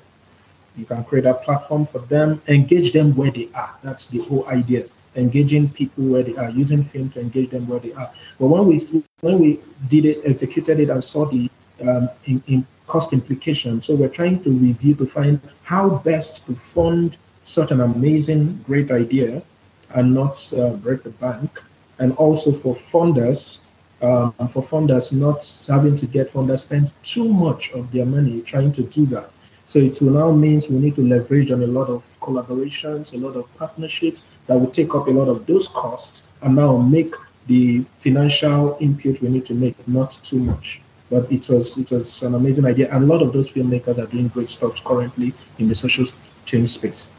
You 0.77 0.85
can 0.85 1.05
create 1.05 1.27
a 1.27 1.35
platform 1.35 1.87
for 1.87 2.01
them, 2.01 2.43
engage 2.49 2.93
them 2.93 3.15
where 3.17 3.31
they 3.31 3.49
are. 3.55 3.75
That's 3.83 4.07
the 4.07 4.19
whole 4.23 4.47
idea. 4.49 4.87
Engaging 5.15 5.71
people 5.71 6.05
where 6.05 6.23
they 6.23 6.37
are, 6.37 6.51
using 6.51 6.83
film 6.83 7.09
to 7.11 7.21
engage 7.21 7.51
them 7.51 7.67
where 7.67 7.81
they 7.81 7.93
are. 7.95 8.11
But 8.39 8.47
when 8.49 8.67
we 8.67 9.03
when 9.21 9.39
we 9.39 9.61
did 9.89 10.05
it, 10.05 10.21
executed 10.25 10.79
it, 10.81 10.91
and 10.91 11.03
saw 11.03 11.25
the 11.25 11.51
um, 11.81 12.11
in, 12.27 12.43
in 12.47 12.67
cost 12.87 13.13
implications. 13.13 13.87
So 13.87 13.95
we're 13.95 14.09
trying 14.09 14.43
to 14.45 14.51
review 14.51 14.95
to 14.97 15.07
find 15.07 15.41
how 15.63 15.99
best 15.99 16.47
to 16.47 16.55
fund 16.55 17.17
such 17.43 17.71
an 17.71 17.81
amazing, 17.81 18.63
great 18.67 18.91
idea 18.91 19.43
and 19.91 20.15
not 20.15 20.53
uh, 20.57 20.71
break 20.71 21.03
the 21.03 21.11
bank. 21.11 21.63
And 21.99 22.13
also 22.17 22.53
for 22.53 22.75
funders, 22.75 23.65
um, 24.03 24.33
for 24.49 24.63
funders 24.63 25.13
not 25.13 25.41
having 25.73 25.97
to 25.97 26.07
get 26.07 26.29
funders 26.29 26.61
spend 26.61 26.93
too 27.03 27.33
much 27.33 27.71
of 27.73 27.91
their 27.93 28.05
money 28.05 28.43
trying 28.43 28.73
to 28.73 28.83
do 28.83 29.07
that. 29.07 29.31
So 29.67 29.81
it 29.81 30.01
will 30.01 30.13
now 30.13 30.31
means 30.31 30.69
we 30.69 30.79
need 30.79 30.95
to 30.95 31.03
leverage 31.03 31.51
on 31.51 31.63
a 31.63 31.67
lot 31.67 31.89
of 31.89 32.05
collaborations, 32.21 33.15
a 33.15 33.19
lot 33.19 33.37
of 33.37 33.53
partnerships 33.57 34.23
that 34.47 34.57
will 34.57 34.71
take 34.71 34.95
up 34.95 35.09
a 35.09 35.11
lot 35.11 35.29
of 35.29 35.45
those 35.47 35.67
costs 35.69 36.29
and 36.43 36.55
now 36.55 36.77
make 36.77 37.15
the 37.47 37.85
financial 37.95 38.77
input 38.81 39.21
we 39.21 39.29
need 39.29 39.45
to 39.47 39.55
make 39.55 39.77
not 39.89 40.19
too 40.23 40.39
much. 40.39 40.81
But 41.11 41.31
it 41.31 41.49
was 41.49 41.79
it 41.79 41.91
was 41.91 42.23
an 42.23 42.35
amazing 42.35 42.65
idea, 42.65 42.93
and 42.93 43.05
a 43.05 43.07
lot 43.07 43.23
of 43.23 43.33
those 43.33 43.53
filmmakers 43.53 43.99
are 43.99 44.07
doing 44.07 44.27
great 44.29 44.51
stuff 44.51 44.83
currently 44.83 45.33
in 45.59 45.69
the 45.69 45.75
social 45.75 46.05
change 46.45 46.71
space. 46.71 47.11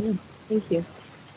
Mm, 0.00 0.16
thank 0.48 0.70
you, 0.70 0.84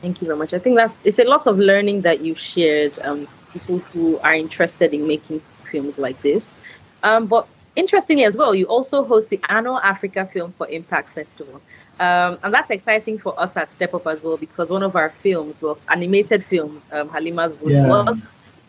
thank 0.02 0.22
you 0.22 0.28
very 0.28 0.38
much. 0.38 0.54
I 0.54 0.60
think 0.60 0.76
that's 0.76 0.96
it's 1.04 1.18
a 1.18 1.24
lot 1.24 1.48
of 1.48 1.58
learning 1.58 2.02
that 2.02 2.22
you 2.22 2.36
shared. 2.36 3.00
Um, 3.00 3.28
people 3.54 3.80
who 3.80 4.20
are 4.20 4.36
interested 4.36 4.94
in 4.94 5.08
making 5.08 5.42
films 5.72 5.98
like 5.98 6.22
this, 6.22 6.56
um, 7.02 7.26
but 7.26 7.48
interestingly 7.76 8.24
as 8.26 8.38
well, 8.38 8.56
you 8.56 8.66
also 8.66 9.04
host 9.04 9.30
the 9.30 9.40
annual 9.50 9.80
Africa 9.80 10.26
Film 10.26 10.54
for 10.58 10.68
Impact 10.68 11.10
Festival. 11.10 11.62
Um, 12.00 12.38
and 12.44 12.54
that's 12.54 12.70
exciting 12.72 13.18
for 13.18 13.40
us 13.40 13.56
at 13.56 13.72
Step 13.72 13.94
Up 13.94 14.06
as 14.08 14.22
well 14.22 14.38
because 14.38 14.70
one 14.70 14.84
of 14.84 14.96
our 14.96 15.10
films, 15.10 15.62
well, 15.62 15.78
animated 15.90 16.44
film, 16.44 16.82
um, 16.92 17.10
Halima's 17.10 17.56
Voice, 17.56 17.72
yeah. 17.72 17.88
was 17.88 18.20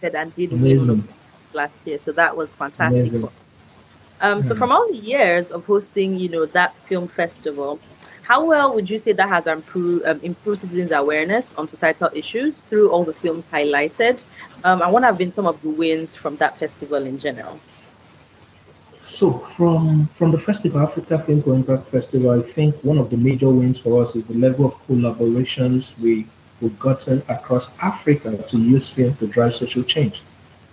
and 0.03 0.35
did 0.37 0.53
Amazing. 0.53 0.99
win 0.99 1.09
last 1.53 1.73
year. 1.85 1.99
So 1.99 2.13
that 2.13 2.37
was 2.37 2.55
fantastic. 2.55 3.29
Um, 4.21 4.43
So 4.43 4.55
from 4.55 4.71
all 4.71 4.87
the 4.89 4.97
years 4.97 5.51
of 5.51 5.65
hosting, 5.67 6.17
you 6.17 6.29
know, 6.29 6.47
that 6.47 6.75
film 6.87 7.09
festival, 7.09 7.81
how 8.23 8.45
well 8.45 8.75
would 8.75 8.89
you 8.89 8.99
say 8.99 9.13
that 9.13 9.29
has 9.29 9.47
improved, 9.47 10.05
um, 10.05 10.21
improved 10.23 10.61
citizens' 10.61 10.91
awareness 10.91 11.55
on 11.55 11.69
societal 11.69 12.11
issues 12.13 12.61
through 12.63 12.91
all 12.91 13.05
the 13.05 13.13
films 13.13 13.47
highlighted? 13.53 14.25
Um, 14.65 14.83
and 14.83 14.93
what 14.93 15.03
have 15.03 15.19
been 15.19 15.33
some 15.33 15.47
of 15.47 15.61
the 15.63 15.71
wins 15.71 16.15
from 16.15 16.37
that 16.37 16.59
festival 16.59 17.05
in 17.05 17.19
general? 17.19 17.59
So 19.09 19.33
from 19.33 20.09
from 20.09 20.33
the 20.33 20.39
festival, 20.39 20.81
Africa 20.81 21.17
Film 21.17 21.41
for 21.41 21.55
Impact 21.55 21.87
Festival, 21.87 22.31
I 22.33 22.43
think 22.43 22.75
one 22.83 22.99
of 22.99 23.09
the 23.09 23.17
major 23.17 23.49
wins 23.49 23.79
for 23.79 24.03
us 24.03 24.17
is 24.17 24.25
the 24.25 24.35
level 24.35 24.67
of 24.67 24.75
collaborations 24.89 25.97
we 26.01 26.27
we've 26.61 26.79
gotten 26.81 27.23
across 27.29 27.73
Africa 27.81 28.37
to 28.37 28.59
use 28.59 28.89
film 28.89 29.15
to 29.17 29.29
drive 29.29 29.55
social 29.55 29.85
change. 29.85 30.23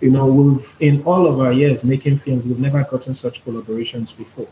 You 0.00 0.10
know, 0.10 0.26
we've 0.26 0.76
in 0.80 1.02
all 1.04 1.28
of 1.28 1.38
our 1.38 1.52
years 1.52 1.84
making 1.84 2.16
films, 2.18 2.44
we've 2.44 2.58
never 2.58 2.82
gotten 2.82 3.14
such 3.14 3.44
collaborations 3.44 4.16
before. 4.16 4.48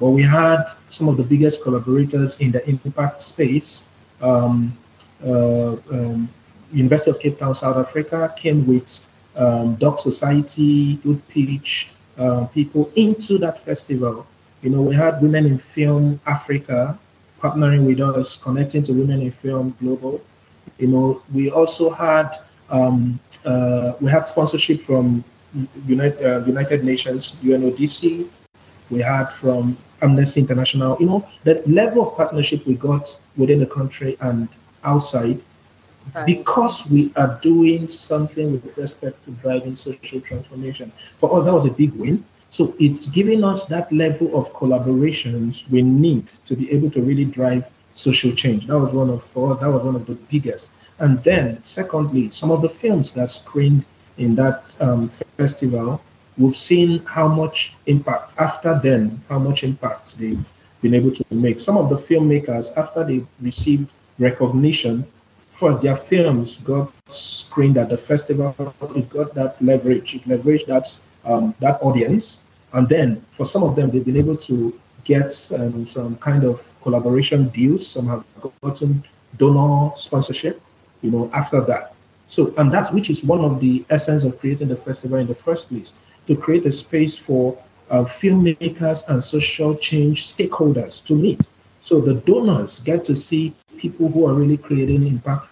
But 0.00 0.10
we 0.10 0.22
had 0.22 0.64
some 0.88 1.08
of 1.08 1.16
the 1.16 1.22
biggest 1.22 1.62
collaborators 1.62 2.38
in 2.38 2.50
the 2.50 2.68
impact 2.68 3.20
space. 3.22 3.84
Um, 4.20 4.76
uh, 5.24 5.76
um, 5.92 6.28
University 6.72 7.12
of 7.12 7.20
Cape 7.20 7.38
Town, 7.38 7.54
South 7.54 7.76
Africa, 7.76 8.34
came 8.36 8.66
with 8.66 8.98
um, 9.36 9.76
Doc 9.76 10.00
Society, 10.00 10.96
Good 10.96 11.26
Pitch, 11.28 11.88
uh, 12.18 12.46
people 12.46 12.90
into 12.96 13.38
that 13.38 13.58
festival. 13.60 14.26
You 14.62 14.70
know, 14.70 14.82
we 14.82 14.94
had 14.94 15.20
Women 15.20 15.46
in 15.46 15.58
Film 15.58 16.20
Africa 16.26 16.98
partnering 17.40 17.84
with 17.84 18.00
us, 18.00 18.36
connecting 18.36 18.84
to 18.84 18.92
Women 18.92 19.20
in 19.20 19.30
Film 19.30 19.74
Global. 19.80 20.20
You 20.78 20.88
know, 20.88 21.22
we 21.34 21.50
also 21.50 21.90
had 21.90 22.38
um, 22.70 23.18
uh, 23.44 23.92
we 24.00 24.10
had 24.10 24.28
sponsorship 24.28 24.80
from 24.80 25.24
United, 25.86 26.24
uh, 26.24 26.44
United 26.46 26.84
Nations, 26.84 27.36
UNODC. 27.42 28.28
We 28.90 29.00
had 29.00 29.26
from 29.32 29.76
Amnesty 30.00 30.40
International. 30.40 30.96
You 31.00 31.06
know, 31.06 31.28
the 31.44 31.62
level 31.66 32.08
of 32.08 32.16
partnership 32.16 32.66
we 32.66 32.74
got 32.74 33.18
within 33.36 33.60
the 33.60 33.66
country 33.66 34.16
and 34.20 34.48
outside, 34.84 35.40
because 36.26 36.90
we 36.90 37.12
are 37.16 37.38
doing 37.42 37.88
something 37.88 38.52
with 38.52 38.76
respect 38.76 39.24
to 39.24 39.30
driving 39.32 39.76
social 39.76 40.20
transformation. 40.20 40.92
For 41.18 41.38
us, 41.38 41.44
that 41.44 41.52
was 41.52 41.66
a 41.66 41.70
big 41.70 41.92
win. 41.92 42.24
So 42.50 42.74
it's 42.78 43.06
giving 43.06 43.44
us 43.44 43.64
that 43.64 43.90
level 43.92 44.36
of 44.36 44.52
collaborations 44.52 45.68
we 45.70 45.80
need 45.82 46.26
to 46.46 46.54
be 46.54 46.70
able 46.70 46.90
to 46.90 47.00
really 47.00 47.24
drive 47.24 47.70
social 47.94 48.32
change. 48.32 48.66
That 48.66 48.78
was 48.78 48.92
one 48.92 49.10
of 49.10 49.22
for 49.22 49.54
us, 49.54 49.60
that 49.60 49.70
was 49.70 49.82
one 49.82 49.96
of 49.96 50.06
the 50.06 50.14
biggest. 50.14 50.72
And 50.98 51.22
then, 51.24 51.62
secondly, 51.64 52.30
some 52.30 52.50
of 52.50 52.62
the 52.62 52.68
films 52.68 53.12
that 53.12 53.30
screened 53.30 53.84
in 54.18 54.34
that 54.36 54.76
um, 54.80 55.08
festival, 55.38 56.00
we've 56.36 56.54
seen 56.54 57.02
how 57.06 57.26
much 57.26 57.74
impact, 57.86 58.34
after 58.38 58.78
then, 58.82 59.20
how 59.28 59.38
much 59.38 59.64
impact 59.64 60.18
they've 60.18 60.52
been 60.82 60.94
able 60.94 61.10
to 61.10 61.24
make. 61.30 61.58
Some 61.58 61.76
of 61.78 61.88
the 61.88 61.96
filmmakers, 61.96 62.76
after 62.76 63.04
they 63.04 63.24
received 63.40 63.90
recognition, 64.18 65.06
for 65.62 65.74
their 65.74 65.94
films 65.94 66.56
got 66.56 66.90
screened 67.08 67.78
at 67.78 67.88
the 67.88 67.96
festival, 67.96 68.52
it 68.96 69.08
got 69.08 69.32
that 69.34 69.62
leverage, 69.62 70.12
it 70.16 70.22
leveraged 70.24 70.66
that, 70.66 70.98
um, 71.24 71.54
that 71.60 71.80
audience. 71.80 72.42
And 72.72 72.88
then 72.88 73.24
for 73.30 73.46
some 73.46 73.62
of 73.62 73.76
them, 73.76 73.88
they've 73.92 74.04
been 74.04 74.16
able 74.16 74.36
to 74.38 74.76
get 75.04 75.30
um, 75.56 75.86
some 75.86 76.16
kind 76.16 76.42
of 76.42 76.74
collaboration 76.82 77.46
deals. 77.50 77.86
Some 77.86 78.08
have 78.08 78.24
gotten 78.60 79.04
donor 79.36 79.92
sponsorship 79.94 80.60
you 81.00 81.12
know, 81.12 81.30
after 81.32 81.60
that. 81.60 81.94
So, 82.26 82.52
and 82.58 82.72
that's 82.74 82.90
which 82.90 83.08
is 83.08 83.22
one 83.22 83.44
of 83.44 83.60
the 83.60 83.84
essence 83.88 84.24
of 84.24 84.40
creating 84.40 84.66
the 84.66 84.76
festival 84.76 85.18
in 85.18 85.28
the 85.28 85.34
first 85.36 85.68
place, 85.68 85.94
to 86.26 86.34
create 86.34 86.66
a 86.66 86.72
space 86.72 87.16
for 87.16 87.56
uh, 87.88 88.02
filmmakers 88.02 89.08
and 89.08 89.22
social 89.22 89.76
change 89.76 90.26
stakeholders 90.34 91.04
to 91.04 91.14
meet. 91.14 91.48
So 91.82 92.00
the 92.00 92.14
donors 92.14 92.80
get 92.80 93.04
to 93.04 93.14
see 93.14 93.54
people 93.76 94.08
who 94.08 94.26
are 94.26 94.34
really 94.34 94.56
creating 94.56 95.06
impact 95.06 95.50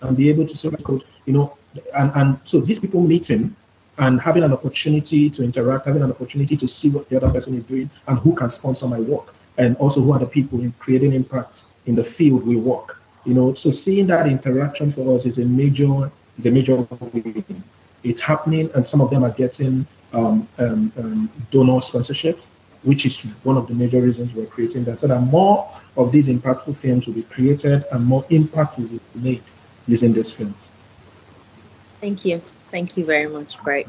and 0.00 0.16
be 0.16 0.28
able 0.28 0.46
to 0.46 0.56
sort 0.56 0.74
of 0.74 0.84
code, 0.84 1.04
you 1.26 1.32
know, 1.32 1.56
and, 1.96 2.12
and 2.14 2.38
so 2.44 2.60
these 2.60 2.78
people 2.78 3.00
meeting 3.00 3.54
and 3.98 4.20
having 4.20 4.42
an 4.44 4.52
opportunity 4.52 5.28
to 5.28 5.42
interact, 5.42 5.86
having 5.86 6.02
an 6.02 6.10
opportunity 6.10 6.56
to 6.56 6.68
see 6.68 6.90
what 6.90 7.08
the 7.08 7.16
other 7.16 7.30
person 7.30 7.54
is 7.54 7.64
doing 7.64 7.90
and 8.06 8.18
who 8.18 8.34
can 8.34 8.48
sponsor 8.48 8.86
my 8.86 9.00
work, 9.00 9.34
and 9.58 9.76
also 9.78 10.00
who 10.00 10.12
are 10.12 10.18
the 10.20 10.26
people 10.26 10.60
in 10.60 10.72
creating 10.78 11.12
impact 11.12 11.64
in 11.86 11.94
the 11.94 12.04
field 12.04 12.46
we 12.46 12.56
work. 12.56 13.00
You 13.24 13.34
know, 13.34 13.54
so 13.54 13.70
seeing 13.70 14.06
that 14.06 14.26
interaction 14.26 14.90
for 14.92 15.16
us 15.16 15.26
is 15.26 15.38
a 15.38 15.44
major 15.44 16.10
is 16.38 16.46
a 16.46 16.50
major 16.50 16.76
win. 16.76 17.64
It's 18.04 18.20
happening, 18.20 18.70
and 18.74 18.86
some 18.86 19.00
of 19.00 19.10
them 19.10 19.24
are 19.24 19.32
getting 19.32 19.84
um, 20.12 20.46
um, 20.58 20.92
um, 20.96 21.30
donor 21.50 21.80
sponsorships, 21.80 22.46
which 22.82 23.06
is 23.06 23.22
one 23.42 23.56
of 23.56 23.66
the 23.66 23.74
major 23.74 24.00
reasons 24.00 24.34
we're 24.34 24.46
creating 24.46 24.84
that, 24.84 25.00
so 25.00 25.06
that 25.06 25.20
more 25.20 25.68
of 25.96 26.12
these 26.12 26.28
impactful 26.28 26.76
films 26.76 27.06
will 27.06 27.14
be 27.14 27.22
created 27.22 27.84
and 27.92 28.04
more 28.04 28.24
impact 28.30 28.78
will 28.78 28.86
be 28.86 29.00
made 29.14 29.42
using 29.86 30.12
these 30.12 30.30
films. 30.30 30.54
Thank 32.00 32.24
you. 32.24 32.40
Thank 32.70 32.96
you 32.96 33.04
very 33.04 33.28
much, 33.28 33.62
Bright. 33.64 33.88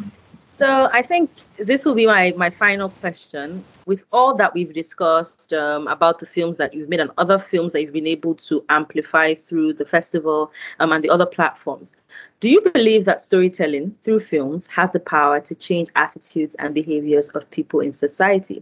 So 0.60 0.90
I 0.92 1.02
think 1.02 1.32
this 1.58 1.86
will 1.86 1.96
be 1.96 2.06
my, 2.06 2.34
my 2.36 2.50
final 2.50 2.90
question. 2.90 3.64
With 3.86 4.04
all 4.12 4.36
that 4.36 4.54
we've 4.54 4.74
discussed 4.74 5.54
um, 5.54 5.88
about 5.88 6.20
the 6.20 6.26
films 6.26 6.58
that 6.58 6.74
you've 6.74 6.90
made 6.90 7.00
and 7.00 7.12
other 7.18 7.40
films 7.40 7.72
that 7.72 7.82
you've 7.82 7.94
been 7.94 8.06
able 8.06 8.36
to 8.36 8.66
amplify 8.68 9.36
through 9.36 9.76
the 9.76 9.86
festival 9.86 10.52
um, 10.82 10.92
and 10.92 11.02
the 11.02 11.10
other 11.10 11.26
platforms, 11.26 11.94
do 12.42 12.50
you 12.50 12.60
believe 12.60 13.06
that 13.06 13.22
storytelling 13.22 13.96
through 14.04 14.20
films 14.20 14.68
has 14.68 14.92
the 14.92 15.00
power 15.00 15.40
to 15.40 15.56
change 15.56 15.88
attitudes 15.96 16.58
and 16.60 16.76
behaviors 16.76 17.30
of 17.30 17.50
people 17.52 17.80
in 17.80 17.94
society? 17.94 18.62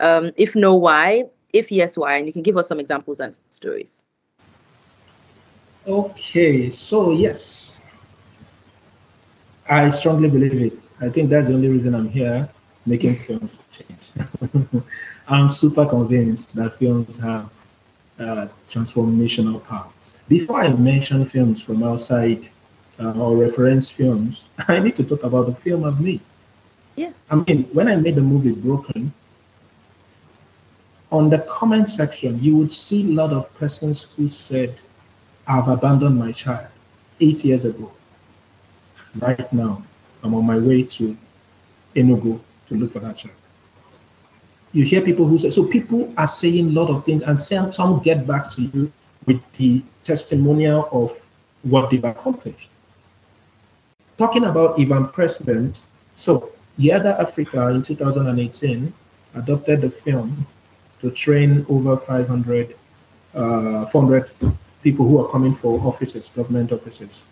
Um, 0.00 0.32
if 0.36 0.54
no, 0.54 0.74
why? 0.74 1.24
If 1.54 1.72
yes, 1.72 1.96
why? 1.96 2.18
And 2.18 2.26
you 2.26 2.34
can 2.34 2.42
give 2.42 2.58
us 2.58 2.68
some 2.68 2.78
examples 2.78 3.20
and 3.20 3.34
stories. 3.48 4.02
Okay, 5.86 6.68
so 6.68 7.12
yes, 7.12 7.86
I 9.70 9.88
strongly 9.88 10.28
believe 10.28 10.60
it. 10.60 10.81
I 11.02 11.08
think 11.08 11.30
that's 11.30 11.48
the 11.48 11.54
only 11.54 11.68
reason 11.68 11.94
I'm 11.96 12.08
here 12.08 12.48
making 12.86 13.16
films 13.16 13.56
change. 13.72 14.12
I'm 15.28 15.48
super 15.48 15.84
convinced 15.84 16.54
that 16.56 16.74
films 16.74 17.18
have 17.18 17.50
uh, 18.20 18.46
transformational 18.70 19.64
power. 19.64 19.88
Before 20.28 20.60
I 20.60 20.72
mention 20.72 21.24
films 21.24 21.60
from 21.60 21.82
outside 21.82 22.48
uh, 23.00 23.18
or 23.18 23.36
reference 23.36 23.90
films, 23.90 24.46
I 24.68 24.78
need 24.78 24.94
to 24.96 25.04
talk 25.04 25.24
about 25.24 25.46
the 25.46 25.54
film 25.54 25.84
I've 25.84 26.00
made. 26.00 26.20
Yeah. 26.94 27.12
I 27.30 27.36
mean, 27.36 27.64
when 27.72 27.88
I 27.88 27.96
made 27.96 28.14
the 28.14 28.20
movie 28.20 28.52
Broken, 28.52 29.12
on 31.10 31.30
the 31.30 31.38
comment 31.40 31.90
section, 31.90 32.40
you 32.40 32.56
would 32.56 32.72
see 32.72 33.02
a 33.02 33.14
lot 33.14 33.32
of 33.32 33.52
persons 33.54 34.02
who 34.16 34.28
said, 34.28 34.78
I've 35.48 35.66
abandoned 35.66 36.16
my 36.16 36.30
child 36.30 36.68
eight 37.20 37.44
years 37.44 37.64
ago. 37.64 37.90
Right 39.18 39.52
now, 39.52 39.82
I'm 40.22 40.34
on 40.34 40.46
my 40.46 40.58
way 40.58 40.84
to 40.84 41.16
Enugu 41.96 42.40
to 42.68 42.74
look 42.74 42.92
for 42.92 43.00
that 43.00 43.16
child. 43.16 43.34
You 44.72 44.84
hear 44.84 45.02
people 45.02 45.26
who 45.26 45.38
say, 45.38 45.50
so 45.50 45.66
people 45.66 46.12
are 46.16 46.28
saying 46.28 46.68
a 46.68 46.70
lot 46.70 46.88
of 46.88 47.04
things, 47.04 47.22
and 47.22 47.42
some, 47.42 47.72
some 47.72 48.00
get 48.02 48.26
back 48.26 48.50
to 48.52 48.62
you 48.62 48.90
with 49.26 49.40
the 49.52 49.82
testimonial 50.04 50.88
of 50.92 51.12
what 51.62 51.90
they've 51.90 52.04
accomplished. 52.04 52.68
Talking 54.16 54.44
about 54.44 54.78
If 54.78 54.90
I'm 54.90 55.10
President, 55.10 55.84
so 56.16 56.52
Yiaga 56.78 57.18
Africa 57.18 57.68
in 57.68 57.82
2018 57.82 58.92
adopted 59.34 59.80
the 59.82 59.90
film 59.90 60.46
to 61.00 61.10
train 61.10 61.66
over 61.68 61.96
500, 61.96 62.76
uh, 63.34 63.86
400 63.86 64.30
people 64.82 65.06
who 65.06 65.20
are 65.24 65.30
coming 65.30 65.54
for 65.54 65.80
offices, 65.80 66.30
government 66.30 66.72
offices 66.72 67.22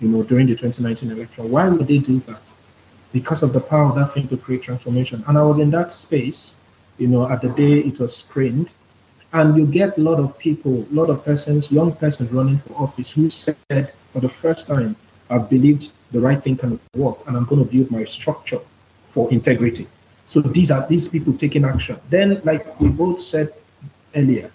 you 0.00 0.08
know, 0.08 0.22
during 0.22 0.46
the 0.46 0.54
2019 0.54 1.10
election. 1.10 1.50
Why 1.50 1.68
would 1.68 1.86
they 1.86 1.98
do 1.98 2.18
that? 2.20 2.42
Because 3.12 3.42
of 3.42 3.52
the 3.52 3.60
power 3.60 3.88
of 3.90 3.94
that 3.96 4.12
thing 4.12 4.28
to 4.28 4.36
create 4.36 4.62
transformation. 4.62 5.24
And 5.26 5.38
I 5.38 5.42
was 5.42 5.58
in 5.58 5.70
that 5.70 5.92
space, 5.92 6.56
you 6.98 7.08
know, 7.08 7.28
at 7.28 7.42
the 7.42 7.48
day 7.50 7.78
it 7.78 8.00
was 8.00 8.16
screened. 8.16 8.70
And 9.32 9.56
you 9.56 9.66
get 9.66 9.98
a 9.98 10.00
lot 10.00 10.20
of 10.20 10.38
people, 10.38 10.86
a 10.90 10.94
lot 10.94 11.10
of 11.10 11.24
persons, 11.24 11.72
young 11.72 11.92
persons 11.92 12.30
running 12.32 12.58
for 12.58 12.72
office 12.74 13.12
who 13.12 13.28
said 13.28 13.92
for 14.12 14.20
the 14.20 14.28
first 14.28 14.66
time, 14.66 14.96
I 15.30 15.38
believed 15.38 15.92
the 16.12 16.20
right 16.20 16.40
thing 16.42 16.56
can 16.56 16.78
work 16.94 17.18
and 17.26 17.36
I'm 17.36 17.44
going 17.44 17.64
to 17.64 17.70
build 17.70 17.90
my 17.90 18.04
structure 18.04 18.60
for 19.06 19.30
integrity. 19.32 19.88
So 20.26 20.40
these 20.40 20.70
are 20.70 20.86
these 20.86 21.08
people 21.08 21.34
taking 21.34 21.64
action. 21.64 21.98
Then, 22.10 22.40
like 22.44 22.80
we 22.80 22.88
both 22.88 23.20
said 23.20 23.52
earlier, 24.14 24.50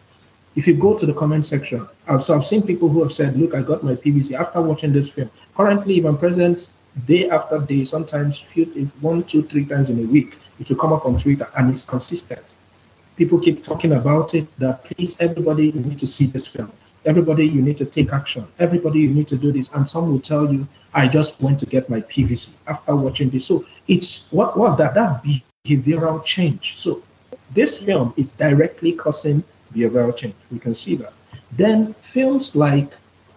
if 0.55 0.67
you 0.67 0.73
go 0.73 0.97
to 0.97 1.05
the 1.05 1.13
comment 1.13 1.45
section, 1.45 1.87
I've, 2.07 2.23
so 2.23 2.35
I've 2.35 2.45
seen 2.45 2.63
people 2.63 2.89
who 2.89 3.01
have 3.03 3.11
said, 3.11 3.37
look, 3.37 3.53
I 3.53 3.61
got 3.61 3.83
my 3.83 3.95
PVC 3.95 4.33
after 4.33 4.61
watching 4.61 4.91
this 4.91 5.09
film. 5.11 5.29
Currently, 5.55 5.99
if 5.99 6.05
I'm 6.05 6.17
present 6.17 6.69
day 7.05 7.29
after 7.29 7.59
day, 7.59 7.83
sometimes 7.83 8.39
few, 8.39 8.65
one, 9.01 9.23
two, 9.23 9.43
three 9.43 9.65
times 9.65 9.89
in 9.89 9.99
a 9.99 10.07
week, 10.07 10.37
it 10.59 10.69
will 10.69 10.77
come 10.77 10.91
up 10.91 11.05
on 11.05 11.17
Twitter 11.17 11.47
and 11.57 11.69
it's 11.69 11.83
consistent. 11.83 12.43
People 13.15 13.39
keep 13.39 13.63
talking 13.63 13.93
about 13.93 14.33
it 14.33 14.47
that 14.59 14.83
please, 14.85 15.19
everybody, 15.19 15.67
you 15.67 15.81
need 15.81 15.99
to 15.99 16.07
see 16.07 16.25
this 16.25 16.47
film. 16.47 16.71
Everybody, 17.05 17.47
you 17.47 17.61
need 17.61 17.77
to 17.77 17.85
take 17.85 18.11
action. 18.11 18.45
Everybody, 18.59 18.99
you 18.99 19.09
need 19.09 19.27
to 19.29 19.37
do 19.37 19.51
this. 19.51 19.71
And 19.73 19.87
some 19.87 20.11
will 20.11 20.19
tell 20.19 20.51
you, 20.51 20.67
I 20.93 21.07
just 21.07 21.41
went 21.41 21.59
to 21.59 21.65
get 21.65 21.89
my 21.89 22.01
PVC 22.01 22.57
after 22.67 22.95
watching 22.95 23.29
this. 23.29 23.45
So 23.45 23.65
it's 23.87 24.27
what 24.31 24.57
was 24.57 24.77
that? 24.79 24.95
That 24.95 25.23
behavioral 25.65 26.23
change. 26.25 26.77
So 26.77 27.03
this 27.53 27.83
film 27.83 28.13
is 28.17 28.27
directly 28.29 28.91
causing 28.93 29.43
behavioral 29.73 30.15
change. 30.15 30.35
We 30.51 30.59
can 30.59 30.75
see 30.75 30.95
that. 30.95 31.13
Then 31.51 31.93
films 31.95 32.55
like 32.55 32.91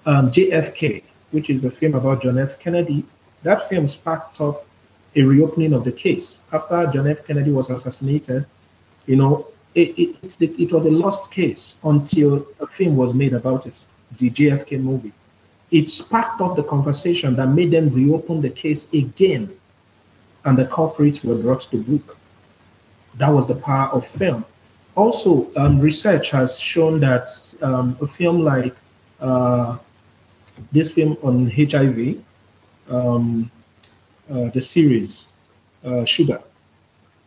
um, 0.06 0.30
JFK, 0.30 1.02
which 1.30 1.50
is 1.50 1.62
the 1.62 1.70
film 1.70 1.94
about 1.94 2.22
John 2.22 2.38
F. 2.38 2.58
Kennedy, 2.58 3.04
that 3.42 3.68
film 3.68 3.88
sparked 3.88 4.40
up 4.40 4.66
a 5.16 5.22
reopening 5.22 5.72
of 5.72 5.84
the 5.84 5.92
case. 5.92 6.40
After 6.52 6.90
John 6.92 7.06
F. 7.06 7.24
Kennedy 7.26 7.50
was 7.50 7.70
assassinated, 7.70 8.46
you 9.06 9.16
know, 9.16 9.48
it, 9.74 9.98
it, 9.98 10.36
it, 10.40 10.60
it 10.60 10.72
was 10.72 10.86
a 10.86 10.90
lost 10.90 11.30
case 11.30 11.76
until 11.84 12.46
a 12.60 12.66
film 12.66 12.96
was 12.96 13.14
made 13.14 13.32
about 13.32 13.66
it, 13.66 13.86
the 14.18 14.30
JFK 14.30 14.80
movie. 14.80 15.12
It 15.70 15.88
sparked 15.88 16.40
up 16.42 16.56
the 16.56 16.62
conversation 16.62 17.34
that 17.36 17.48
made 17.48 17.70
them 17.70 17.88
reopen 17.88 18.42
the 18.42 18.50
case 18.50 18.92
again, 18.92 19.50
and 20.44 20.58
the 20.58 20.66
culprits 20.66 21.24
were 21.24 21.36
brought 21.36 21.62
to 21.62 21.78
book. 21.78 22.16
That 23.14 23.30
was 23.30 23.46
the 23.46 23.54
power 23.54 23.88
of 23.90 24.06
film 24.06 24.44
also, 24.94 25.48
um, 25.56 25.80
research 25.80 26.30
has 26.30 26.60
shown 26.60 27.00
that 27.00 27.28
um, 27.62 27.96
a 28.00 28.06
film 28.06 28.40
like 28.40 28.74
uh, 29.20 29.78
this 30.70 30.92
film 30.92 31.16
on 31.22 31.50
HIV, 31.50 32.22
um, 32.88 33.50
uh, 34.30 34.48
the 34.50 34.60
series 34.60 35.28
uh, 35.84 36.04
Shuga, 36.04 36.42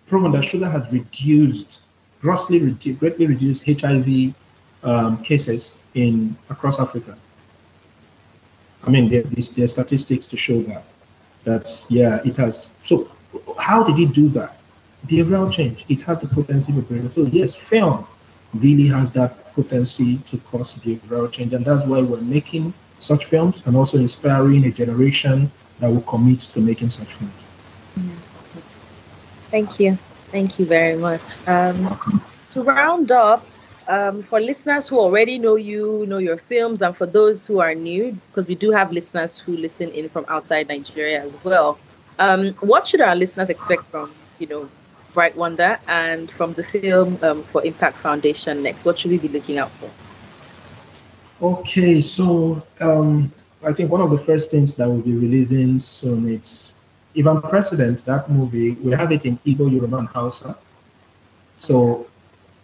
proven 0.07 0.31
that 0.33 0.43
Shuga 0.43 0.71
has 0.71 0.91
reduced, 0.91 1.81
grossly 2.21 2.59
greatly 2.93 3.25
reduced 3.25 3.65
HIV 3.65 4.33
um, 4.83 5.23
cases 5.23 5.77
in 5.95 6.35
across 6.49 6.79
Africa. 6.79 7.17
I 8.83 8.91
mean, 8.91 9.09
there, 9.09 9.23
there 9.23 9.63
are 9.63 9.67
statistics 9.67 10.27
to 10.27 10.37
show 10.37 10.61
that. 10.63 10.83
That's 11.43 11.89
yeah, 11.89 12.21
it 12.25 12.37
has. 12.37 12.69
So, 12.83 13.09
how 13.57 13.83
did 13.83 13.99
it 13.99 14.13
do 14.13 14.29
that? 14.29 14.57
Behavioral 15.07 15.51
change. 15.51 15.85
It 15.89 16.01
has 16.03 16.19
the 16.19 16.27
potency 16.27 16.71
for 16.71 16.81
behavioral. 16.81 17.11
So 17.11 17.23
yes, 17.23 17.53
film 17.55 18.05
really 18.53 18.87
has 18.87 19.11
that 19.11 19.53
potency 19.53 20.17
to 20.27 20.37
cause 20.37 20.75
behavioral 20.75 21.31
change, 21.31 21.53
and 21.53 21.65
that's 21.65 21.85
why 21.85 22.01
we're 22.01 22.21
making 22.21 22.73
such 22.99 23.25
films 23.25 23.61
and 23.65 23.75
also 23.75 23.97
inspiring 23.97 24.65
a 24.65 24.71
generation 24.71 25.51
that 25.79 25.89
will 25.89 26.01
commit 26.01 26.39
to 26.39 26.59
making 26.61 26.89
such 26.89 27.07
films. 27.13 27.33
Thank 29.51 29.79
you. 29.79 29.97
Thank 30.31 30.59
you 30.59 30.65
very 30.65 30.97
much. 30.97 31.21
Um, 31.47 31.97
to 32.51 32.63
round 32.63 33.11
up, 33.11 33.45
um, 33.87 34.23
for 34.23 34.39
listeners 34.39 34.87
who 34.87 34.99
already 34.99 35.37
know 35.37 35.55
you, 35.55 36.05
know 36.07 36.17
your 36.17 36.37
films, 36.37 36.81
and 36.81 36.95
for 36.95 37.05
those 37.05 37.45
who 37.45 37.59
are 37.59 37.73
new, 37.75 38.17
because 38.27 38.47
we 38.47 38.55
do 38.55 38.71
have 38.71 38.91
listeners 38.91 39.37
who 39.37 39.55
listen 39.55 39.89
in 39.91 40.09
from 40.09 40.25
outside 40.27 40.67
Nigeria 40.67 41.23
as 41.23 41.37
well, 41.43 41.77
um, 42.19 42.53
what 42.61 42.87
should 42.87 43.01
our 43.01 43.15
listeners 43.15 43.49
expect 43.49 43.83
from 43.91 44.13
you 44.39 44.47
know 44.47 44.69
Bright 45.15 45.35
Wonder 45.35 45.79
and 45.87 46.29
from 46.29 46.53
the 46.53 46.61
film 46.63 47.17
um, 47.23 47.41
for 47.43 47.65
Impact 47.65 47.97
Foundation 47.97 48.61
next? 48.61 48.85
What 48.85 48.99
should 48.99 49.09
we 49.11 49.17
be 49.17 49.29
looking 49.29 49.57
out 49.57 49.71
for? 49.71 49.89
Okay, 51.41 51.99
so 52.01 52.61
um, 52.81 53.31
I 53.65 53.73
think 53.73 53.89
one 53.91 54.01
of 54.01 54.11
the 54.11 54.17
first 54.17 54.51
things 54.51 54.75
that 54.75 54.87
we'll 54.87 55.01
be 55.01 55.15
releasing 55.15 55.79
soon 55.79 56.29
is 56.29 56.75
I'm 57.17 57.41
President, 57.41 58.03
that 58.05 58.29
movie, 58.29 58.71
we 58.71 58.91
have 58.91 59.11
it 59.13 59.25
in 59.25 59.37
Igbo, 59.45 59.71
Yoruba, 59.71 59.97
and 59.97 60.07
Hausa. 60.09 60.57
So 61.59 62.07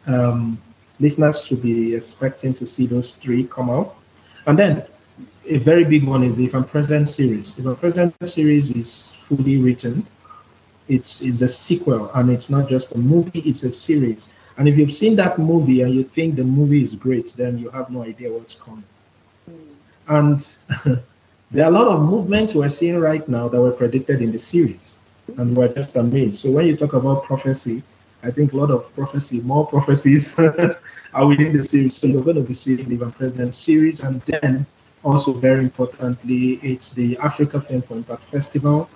um, 0.08 0.62
listeners 1.00 1.46
should 1.46 1.62
be 1.62 1.96
expecting 1.96 2.54
to 2.56 2.66
see 2.66 2.86
those 2.86 3.12
three 3.12 3.46
come 3.46 3.70
out. 3.70 3.96
And 4.46 4.60
then 4.60 4.84
a 5.48 5.58
very 5.58 5.86
big 5.86 6.06
one 6.06 6.24
is 6.24 6.36
the 6.36 6.44
If 6.46 6.54
I'm 6.54 6.66
President 6.66 7.10
series. 7.10 7.58
If 7.58 7.80
President 7.80 8.14
series 8.28 8.72
is 8.72 9.14
fully 9.14 9.58
written 9.58 10.06
it's, 10.92 11.22
it's 11.22 11.42
a 11.42 11.48
sequel 11.48 12.12
and 12.14 12.30
it's 12.30 12.50
not 12.50 12.68
just 12.68 12.92
a 12.92 12.98
movie, 12.98 13.40
it's 13.40 13.64
a 13.64 13.72
series. 13.72 14.30
And 14.58 14.68
if 14.68 14.78
you've 14.78 14.92
seen 14.92 15.16
that 15.16 15.40
movie 15.40 15.82
and 15.82 15.94
you 15.94 16.04
think 16.04 16.36
the 16.36 16.44
movie 16.44 16.84
is 16.84 16.96
great, 16.96 17.34
then 17.38 17.58
you 17.58 17.70
have 17.70 17.90
no 17.90 18.04
idea 18.04 18.32
what's 18.32 18.56
coming. 18.56 18.84
Hmm. 19.46 19.56
And 20.08 20.56
there 21.52 21.66
are 21.66 21.70
a 21.70 21.74
lot 21.74 21.88
of 21.88 22.02
movements 22.02 22.54
we're 22.54 22.70
seeing 22.70 23.00
right 23.00 23.28
now 23.30 23.48
that 23.48 23.62
were 23.62 23.72
predicted 23.72 24.22
in 24.22 24.32
the 24.32 24.40
series, 24.40 24.94
and 25.38 25.56
we're 25.56 25.74
just 25.74 25.96
amazed. 25.96 26.36
So 26.36 26.52
when 26.52 26.68
you 26.68 26.76
talk 26.76 26.94
about 26.94 27.24
prophecy, 27.24 27.82
I 28.24 28.30
think 28.30 28.52
a 28.52 28.58
lot 28.58 28.70
of 28.70 28.94
prophecy, 28.94 29.40
more 29.42 29.66
prophecies 29.66 30.38
are 31.14 31.26
within 31.26 31.54
the 31.56 31.64
series. 31.64 31.98
So 31.98 32.08
you're 32.08 32.22
going 32.22 32.36
to 32.36 32.44
be 32.44 32.54
seeing 32.54 32.88
the 32.88 32.98
Van 32.98 33.12
President 33.12 33.56
series, 33.56 34.02
and 34.02 34.22
then 34.22 34.66
also 35.04 35.32
very 35.34 35.62
importantly, 35.62 36.60
it's 36.62 36.90
the 36.90 37.18
Africa 37.18 37.62
Film 37.62 37.82
for 37.82 37.96
Impact 37.96 38.24
Festival. 38.24 38.90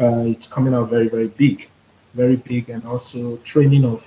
Uh, 0.00 0.24
it's 0.26 0.46
coming 0.46 0.74
out 0.74 0.88
very, 0.88 1.08
very 1.08 1.28
big, 1.28 1.68
very 2.14 2.36
big, 2.36 2.68
and 2.68 2.84
also 2.84 3.36
training 3.38 3.84
of 3.84 4.00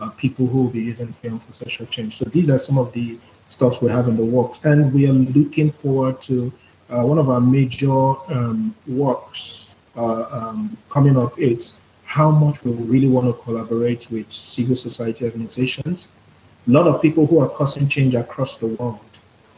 uh, 0.00 0.08
people 0.10 0.46
who 0.46 0.62
will 0.62 0.70
be 0.70 0.80
using 0.80 1.12
film 1.12 1.38
for 1.40 1.52
social 1.52 1.86
change. 1.86 2.16
So 2.16 2.24
these 2.26 2.48
are 2.50 2.58
some 2.58 2.78
of 2.78 2.92
the 2.92 3.18
stuff 3.48 3.82
we 3.82 3.90
have 3.90 4.08
in 4.08 4.16
the 4.16 4.24
works, 4.24 4.60
and 4.64 4.92
we 4.92 5.08
are 5.08 5.12
looking 5.12 5.70
forward 5.70 6.20
to 6.22 6.52
uh, 6.90 7.02
one 7.02 7.18
of 7.18 7.28
our 7.28 7.40
major 7.40 7.90
um, 8.32 8.74
works 8.86 9.74
uh, 9.96 10.26
um, 10.30 10.76
coming 10.90 11.16
up. 11.16 11.38
It's 11.38 11.78
how 12.04 12.30
much 12.30 12.64
we 12.64 12.72
really 12.72 13.08
want 13.08 13.26
to 13.26 13.34
collaborate 13.42 14.10
with 14.10 14.30
civil 14.32 14.76
society 14.76 15.24
organizations. 15.24 16.08
A 16.66 16.70
lot 16.70 16.86
of 16.86 17.02
people 17.02 17.26
who 17.26 17.40
are 17.40 17.48
causing 17.48 17.88
change 17.88 18.14
across 18.14 18.56
the 18.56 18.68
world, 18.68 19.00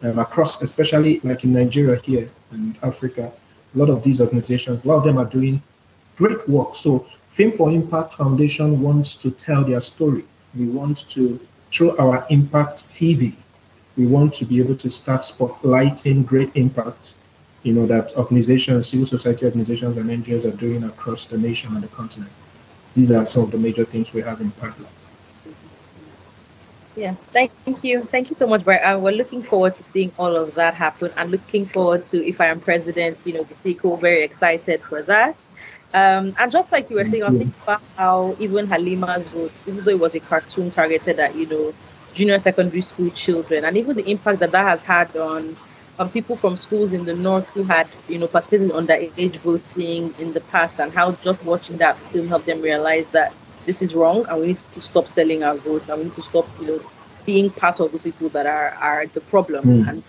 um, 0.02 0.18
across, 0.18 0.60
especially 0.62 1.20
like 1.22 1.44
in 1.44 1.52
Nigeria 1.52 2.00
here 2.00 2.30
and 2.50 2.76
Africa, 2.82 3.30
a 3.74 3.78
lot 3.78 3.90
of 3.90 4.02
these 4.02 4.20
organizations, 4.20 4.84
a 4.84 4.88
lot 4.88 4.96
of 4.96 5.04
them 5.04 5.18
are 5.18 5.24
doing 5.24 5.62
great 6.18 6.48
work. 6.48 6.74
So 6.74 7.06
Film 7.30 7.52
for 7.52 7.70
Impact 7.70 8.14
Foundation 8.14 8.82
wants 8.82 9.14
to 9.14 9.30
tell 9.30 9.64
their 9.64 9.80
story. 9.80 10.24
We 10.56 10.66
want 10.66 11.08
to, 11.10 11.38
through 11.70 11.96
our 11.96 12.26
Impact 12.30 12.88
TV, 12.88 13.34
we 13.96 14.06
want 14.06 14.34
to 14.34 14.44
be 14.44 14.58
able 14.58 14.76
to 14.76 14.90
start 14.90 15.20
spotlighting 15.22 16.26
great 16.26 16.50
impact, 16.54 17.14
you 17.62 17.72
know, 17.72 17.86
that 17.86 18.16
organizations, 18.16 18.88
civil 18.88 19.06
society 19.06 19.44
organizations 19.46 19.96
and 19.96 20.10
NGOs 20.10 20.44
are 20.44 20.56
doing 20.56 20.82
across 20.84 21.26
the 21.26 21.38
nation 21.38 21.74
and 21.74 21.82
the 21.82 21.88
continent. 21.88 22.30
These 22.94 23.12
are 23.12 23.24
some 23.24 23.44
of 23.44 23.50
the 23.52 23.58
major 23.58 23.84
things 23.84 24.12
we 24.12 24.22
have 24.22 24.40
in 24.40 24.50
pipeline. 24.52 24.90
Yeah, 26.96 27.14
thank 27.32 27.52
you. 27.84 28.02
Thank 28.02 28.30
you 28.30 28.34
so 28.34 28.48
much, 28.48 28.64
Bright. 28.64 28.80
Uh, 28.80 28.98
we're 28.98 29.12
looking 29.12 29.42
forward 29.42 29.76
to 29.76 29.84
seeing 29.84 30.10
all 30.18 30.34
of 30.34 30.56
that 30.56 30.74
happen 30.74 31.12
and 31.16 31.30
looking 31.30 31.64
forward 31.64 32.04
to 32.06 32.26
If 32.26 32.40
I 32.40 32.46
Am 32.46 32.60
President, 32.60 33.16
you 33.24 33.34
know, 33.34 33.44
the 33.44 33.54
sequel, 33.62 33.96
very 33.96 34.24
excited 34.24 34.82
for 34.82 35.02
that. 35.02 35.36
Um, 35.94 36.34
and 36.38 36.52
just 36.52 36.70
like 36.70 36.90
you 36.90 36.96
were 36.96 37.04
saying, 37.06 37.22
I 37.22 37.26
was 37.26 37.36
thinking 37.36 37.54
about 37.62 37.82
how 37.96 38.36
even 38.38 38.66
Halima's 38.66 39.26
vote, 39.28 39.52
even 39.66 39.84
though 39.84 39.90
it 39.90 39.98
was 39.98 40.14
a 40.14 40.20
cartoon 40.20 40.70
targeted 40.70 41.18
at, 41.18 41.34
you 41.34 41.46
know, 41.46 41.72
junior 42.14 42.38
secondary 42.38 42.82
school 42.82 43.10
children, 43.10 43.64
and 43.64 43.76
even 43.76 43.96
the 43.96 44.08
impact 44.10 44.40
that 44.40 44.50
that 44.50 44.64
has 44.64 44.82
had 44.82 45.14
on 45.16 45.56
on 45.98 46.08
people 46.10 46.36
from 46.36 46.56
schools 46.56 46.92
in 46.92 47.04
the 47.04 47.14
north 47.14 47.48
who 47.48 47.64
had, 47.64 47.88
you 48.08 48.18
know, 48.18 48.28
participated 48.28 48.70
in 48.70 48.76
underage 48.76 49.36
voting 49.38 50.14
in 50.18 50.32
the 50.32 50.40
past, 50.40 50.78
and 50.78 50.92
how 50.92 51.12
just 51.12 51.42
watching 51.44 51.78
that 51.78 51.96
film 52.12 52.28
helped 52.28 52.46
them 52.46 52.60
realize 52.60 53.08
that 53.08 53.32
this 53.66 53.82
is 53.82 53.94
wrong, 53.94 54.26
and 54.28 54.40
we 54.40 54.46
need 54.48 54.58
to 54.58 54.80
stop 54.80 55.08
selling 55.08 55.42
our 55.42 55.56
votes, 55.56 55.88
and 55.88 55.98
we 55.98 56.04
need 56.04 56.12
to 56.12 56.22
stop, 56.22 56.46
you 56.60 56.66
know, 56.66 56.80
being 57.24 57.50
part 57.50 57.80
of 57.80 57.92
those 57.92 58.02
people 58.02 58.28
that 58.30 58.46
are 58.46 58.70
are 58.80 59.06
the 59.06 59.20
problem, 59.22 59.64
mm. 59.64 59.88
and 59.88 60.02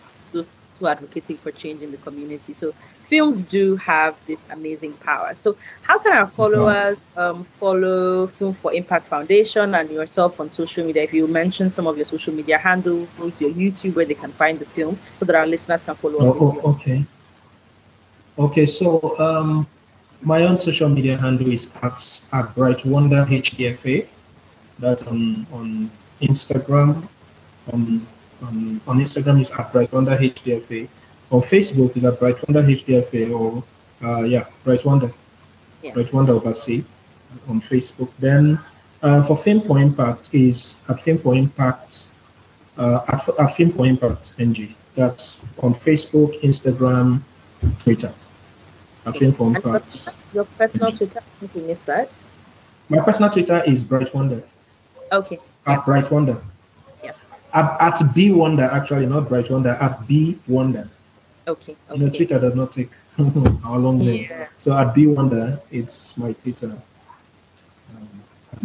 who 0.80 0.88
are 0.88 0.92
advocating 0.92 1.38
for 1.38 1.52
change 1.52 1.82
in 1.82 1.92
the 1.92 1.98
community. 1.98 2.54
So 2.54 2.74
films 3.10 3.42
do 3.42 3.76
have 3.78 4.16
this 4.28 4.46
amazing 4.52 4.94
power. 4.94 5.34
So, 5.34 5.58
how 5.82 5.98
can 5.98 6.14
our 6.14 6.28
followers 6.28 6.98
um, 7.18 7.44
follow 7.44 8.28
Film 8.28 8.54
for 8.54 8.72
Impact 8.74 9.08
Foundation 9.08 9.74
and 9.76 9.90
yourself 9.90 10.40
on 10.40 10.50
social 10.50 10.86
media? 10.86 11.04
If 11.04 11.14
you 11.14 11.28
mention 11.28 11.72
some 11.72 11.88
of 11.88 11.98
your 11.98 12.06
social 12.06 12.34
media 12.34 12.58
handles, 12.58 13.10
your 13.40 13.50
YouTube, 13.50 13.96
where 13.96 14.06
they 14.06 14.14
can 14.14 14.32
find 14.32 14.60
the 14.60 14.66
film, 14.66 14.98
so 15.16 15.26
that 15.26 15.36
our 15.36 15.48
listeners 15.48 15.84
can 15.84 15.96
follow. 15.96 16.20
Oh, 16.20 16.62
oh 16.64 16.72
okay. 16.72 17.04
Okay, 18.38 18.66
so 18.66 19.20
um, 19.20 19.68
my 20.22 20.44
own 20.44 20.58
social 20.58 20.88
media 20.88 21.18
handle 21.18 21.52
is 21.52 21.76
at, 21.82 22.22
at 22.32 22.56
Bright 22.56 22.86
Wonder 22.86 23.26
HDFA. 23.26 24.08
That's 24.78 25.04
on 25.04 25.46
on 25.52 25.92
Instagram. 26.22 27.08
On, 27.74 28.08
on, 28.42 28.82
on 28.88 29.00
Instagram 29.00 29.42
is 29.42 29.52
at 29.52 29.72
Bright 29.72 29.92
Wonder 29.92 30.16
HDFA 30.16 30.88
on 31.32 31.42
Facebook 31.42 31.96
is 31.96 32.06
at 32.06 32.20
Bright 32.20 32.36
Wonder 32.48 32.68
HDFA 32.68 33.32
or 33.38 33.64
uh, 34.04 34.24
yeah, 34.24 34.46
Bright 34.64 34.86
Wonder, 34.86 35.12
yeah. 35.84 35.94
Bright 35.94 36.12
Wonder 36.14 36.34
Obasi 36.34 36.84
on 37.48 37.62
Facebook. 37.62 38.10
Then 38.20 38.60
uh, 39.04 39.24
for 39.24 39.38
Film 39.38 39.62
for 39.62 39.80
Impact 39.80 40.34
is 40.34 40.82
at 40.90 41.00
Film 41.00 41.18
for 41.18 41.36
Impact, 41.36 42.10
uh, 42.78 43.02
at, 43.08 43.40
at 43.40 43.56
Film 43.56 43.70
for 43.70 43.86
Impact 43.86 44.34
NG. 44.40 44.76
That's 44.96 45.46
on 45.60 45.74
Facebook, 45.74 46.42
Instagram, 46.42 47.22
Twitter. 47.80 48.14
At 49.06 49.18
Film 49.18 49.34
for 49.34 49.56
Impact. 49.56 50.10
Your 50.34 50.46
personal 50.46 50.88
NG. 50.88 50.98
Twitter, 50.98 51.22
if 51.42 51.56
you 51.56 51.62
missed 51.62 51.86
that. 51.86 52.10
My 52.90 53.02
personal 53.02 53.30
Twitter 53.30 53.64
is 53.68 53.84
Bright 53.84 54.14
Wonder. 54.16 54.44
Okay. 55.12 55.40
At 55.68 55.86
Bright 55.86 56.10
Wonder. 56.10 56.42
At, 57.54 57.82
at 57.82 58.14
B 58.14 58.32
Wonder, 58.32 58.64
actually, 58.64 59.06
not 59.06 59.30
Bright 59.30 59.50
Wonder, 59.50 59.78
at 59.82 60.08
B 60.08 60.38
Wonder. 60.48 60.90
Okay. 61.48 61.76
okay. 61.90 62.00
You 62.00 62.06
know, 62.06 62.12
Twitter 62.12 62.40
does 62.40 62.56
not 62.56 62.72
take 62.72 62.92
our 63.66 63.80
long 63.80 64.00
names. 64.00 64.30
Yeah. 64.30 64.48
So 64.58 64.78
at 64.78 64.94
B 64.94 65.08
Wonder, 65.08 65.60
it's 65.72 66.18
my 66.18 66.34
Twitter. 66.34 66.78
Um, 67.96 68.10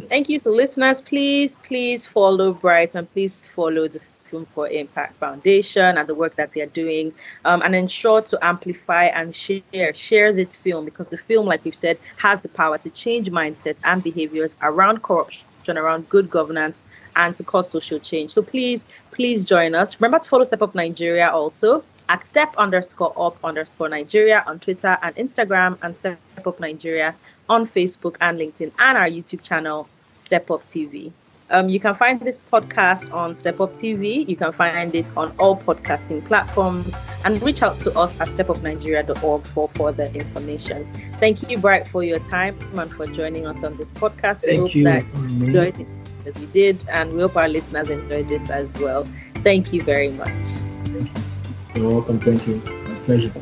Thank 0.08 0.28
you. 0.28 0.38
So 0.38 0.50
listeners, 0.50 1.00
please, 1.00 1.56
please 1.56 2.06
follow 2.06 2.52
Bright 2.52 2.94
and 2.94 3.10
please 3.12 3.40
follow 3.40 3.88
the 3.88 4.00
Film 4.34 4.46
for 4.54 4.68
Impact 4.68 5.14
Foundation 5.18 5.96
and 5.96 6.08
the 6.08 6.14
work 6.14 6.34
that 6.36 6.52
they're 6.52 6.66
doing, 6.66 7.14
um, 7.44 7.62
and 7.62 7.74
ensure 7.74 8.20
to 8.22 8.38
amplify 8.42 9.04
and 9.04 9.34
share 9.34 9.94
share 9.94 10.32
this 10.32 10.56
film 10.56 10.84
because 10.84 11.06
the 11.06 11.16
film, 11.16 11.46
like 11.46 11.64
we've 11.64 11.76
said, 11.76 11.98
has 12.16 12.40
the 12.40 12.48
power 12.48 12.76
to 12.78 12.90
change 12.90 13.30
mindsets 13.30 13.78
and 13.84 14.02
behaviors 14.02 14.56
around 14.62 15.02
corruption, 15.02 15.44
around 15.70 16.08
good 16.08 16.30
governance, 16.30 16.82
and 17.16 17.34
to 17.36 17.44
cause 17.44 17.68
social 17.68 17.98
change. 17.98 18.32
So 18.32 18.42
please, 18.42 18.84
please 19.12 19.44
join 19.44 19.74
us. 19.74 20.00
Remember 20.00 20.18
to 20.18 20.28
follow 20.28 20.44
Step 20.44 20.62
Up 20.62 20.74
Nigeria 20.74 21.30
also 21.30 21.84
at 22.08 22.24
step 22.24 22.54
underscore 22.58 23.12
up 23.16 23.36
underscore 23.42 23.88
Nigeria 23.88 24.44
on 24.46 24.58
Twitter 24.58 24.98
and 25.02 25.14
Instagram, 25.16 25.78
and 25.82 25.96
Step 25.96 26.18
Up 26.46 26.60
Nigeria 26.60 27.14
on 27.48 27.66
Facebook 27.66 28.16
and 28.20 28.38
LinkedIn, 28.38 28.72
and 28.78 28.98
our 28.98 29.08
YouTube 29.08 29.42
channel, 29.42 29.88
Step 30.14 30.50
Up 30.50 30.64
TV. 30.66 31.12
Um, 31.50 31.68
you 31.68 31.78
can 31.78 31.94
find 31.94 32.20
this 32.20 32.38
podcast 32.52 33.12
on 33.12 33.34
Step 33.34 33.60
Up 33.60 33.72
TV. 33.74 34.26
You 34.26 34.36
can 34.36 34.52
find 34.52 34.94
it 34.94 35.14
on 35.16 35.34
all 35.38 35.56
podcasting 35.56 36.26
platforms 36.26 36.94
and 37.24 37.42
reach 37.42 37.62
out 37.62 37.80
to 37.82 37.92
us 37.98 38.18
at 38.18 38.28
stepupnigeria.org 38.28 39.46
for 39.48 39.68
further 39.68 40.04
information. 40.14 40.88
Thank 41.20 41.48
you, 41.48 41.58
Bright, 41.58 41.86
for 41.86 42.02
your 42.02 42.18
time 42.20 42.58
and 42.78 42.90
for 42.90 43.06
joining 43.06 43.46
us 43.46 43.62
on 43.62 43.76
this 43.76 43.90
podcast. 43.90 44.40
Thank 44.40 44.52
we 44.52 44.56
hope 44.56 44.74
you. 44.74 44.84
that 44.84 45.04
you 45.04 45.44
enjoyed 45.44 45.80
it 45.80 45.86
as 46.26 46.34
we 46.40 46.46
did, 46.46 46.84
and 46.88 47.12
we 47.12 47.20
hope 47.20 47.36
our 47.36 47.48
listeners 47.48 47.90
enjoyed 47.90 48.28
this 48.28 48.48
as 48.48 48.74
well. 48.78 49.06
Thank 49.42 49.72
you 49.72 49.82
very 49.82 50.08
much. 50.08 50.32
You're 51.74 51.90
welcome. 51.90 52.20
Thank 52.20 52.46
you. 52.46 52.56
My 52.56 52.94
pleasure. 53.00 53.32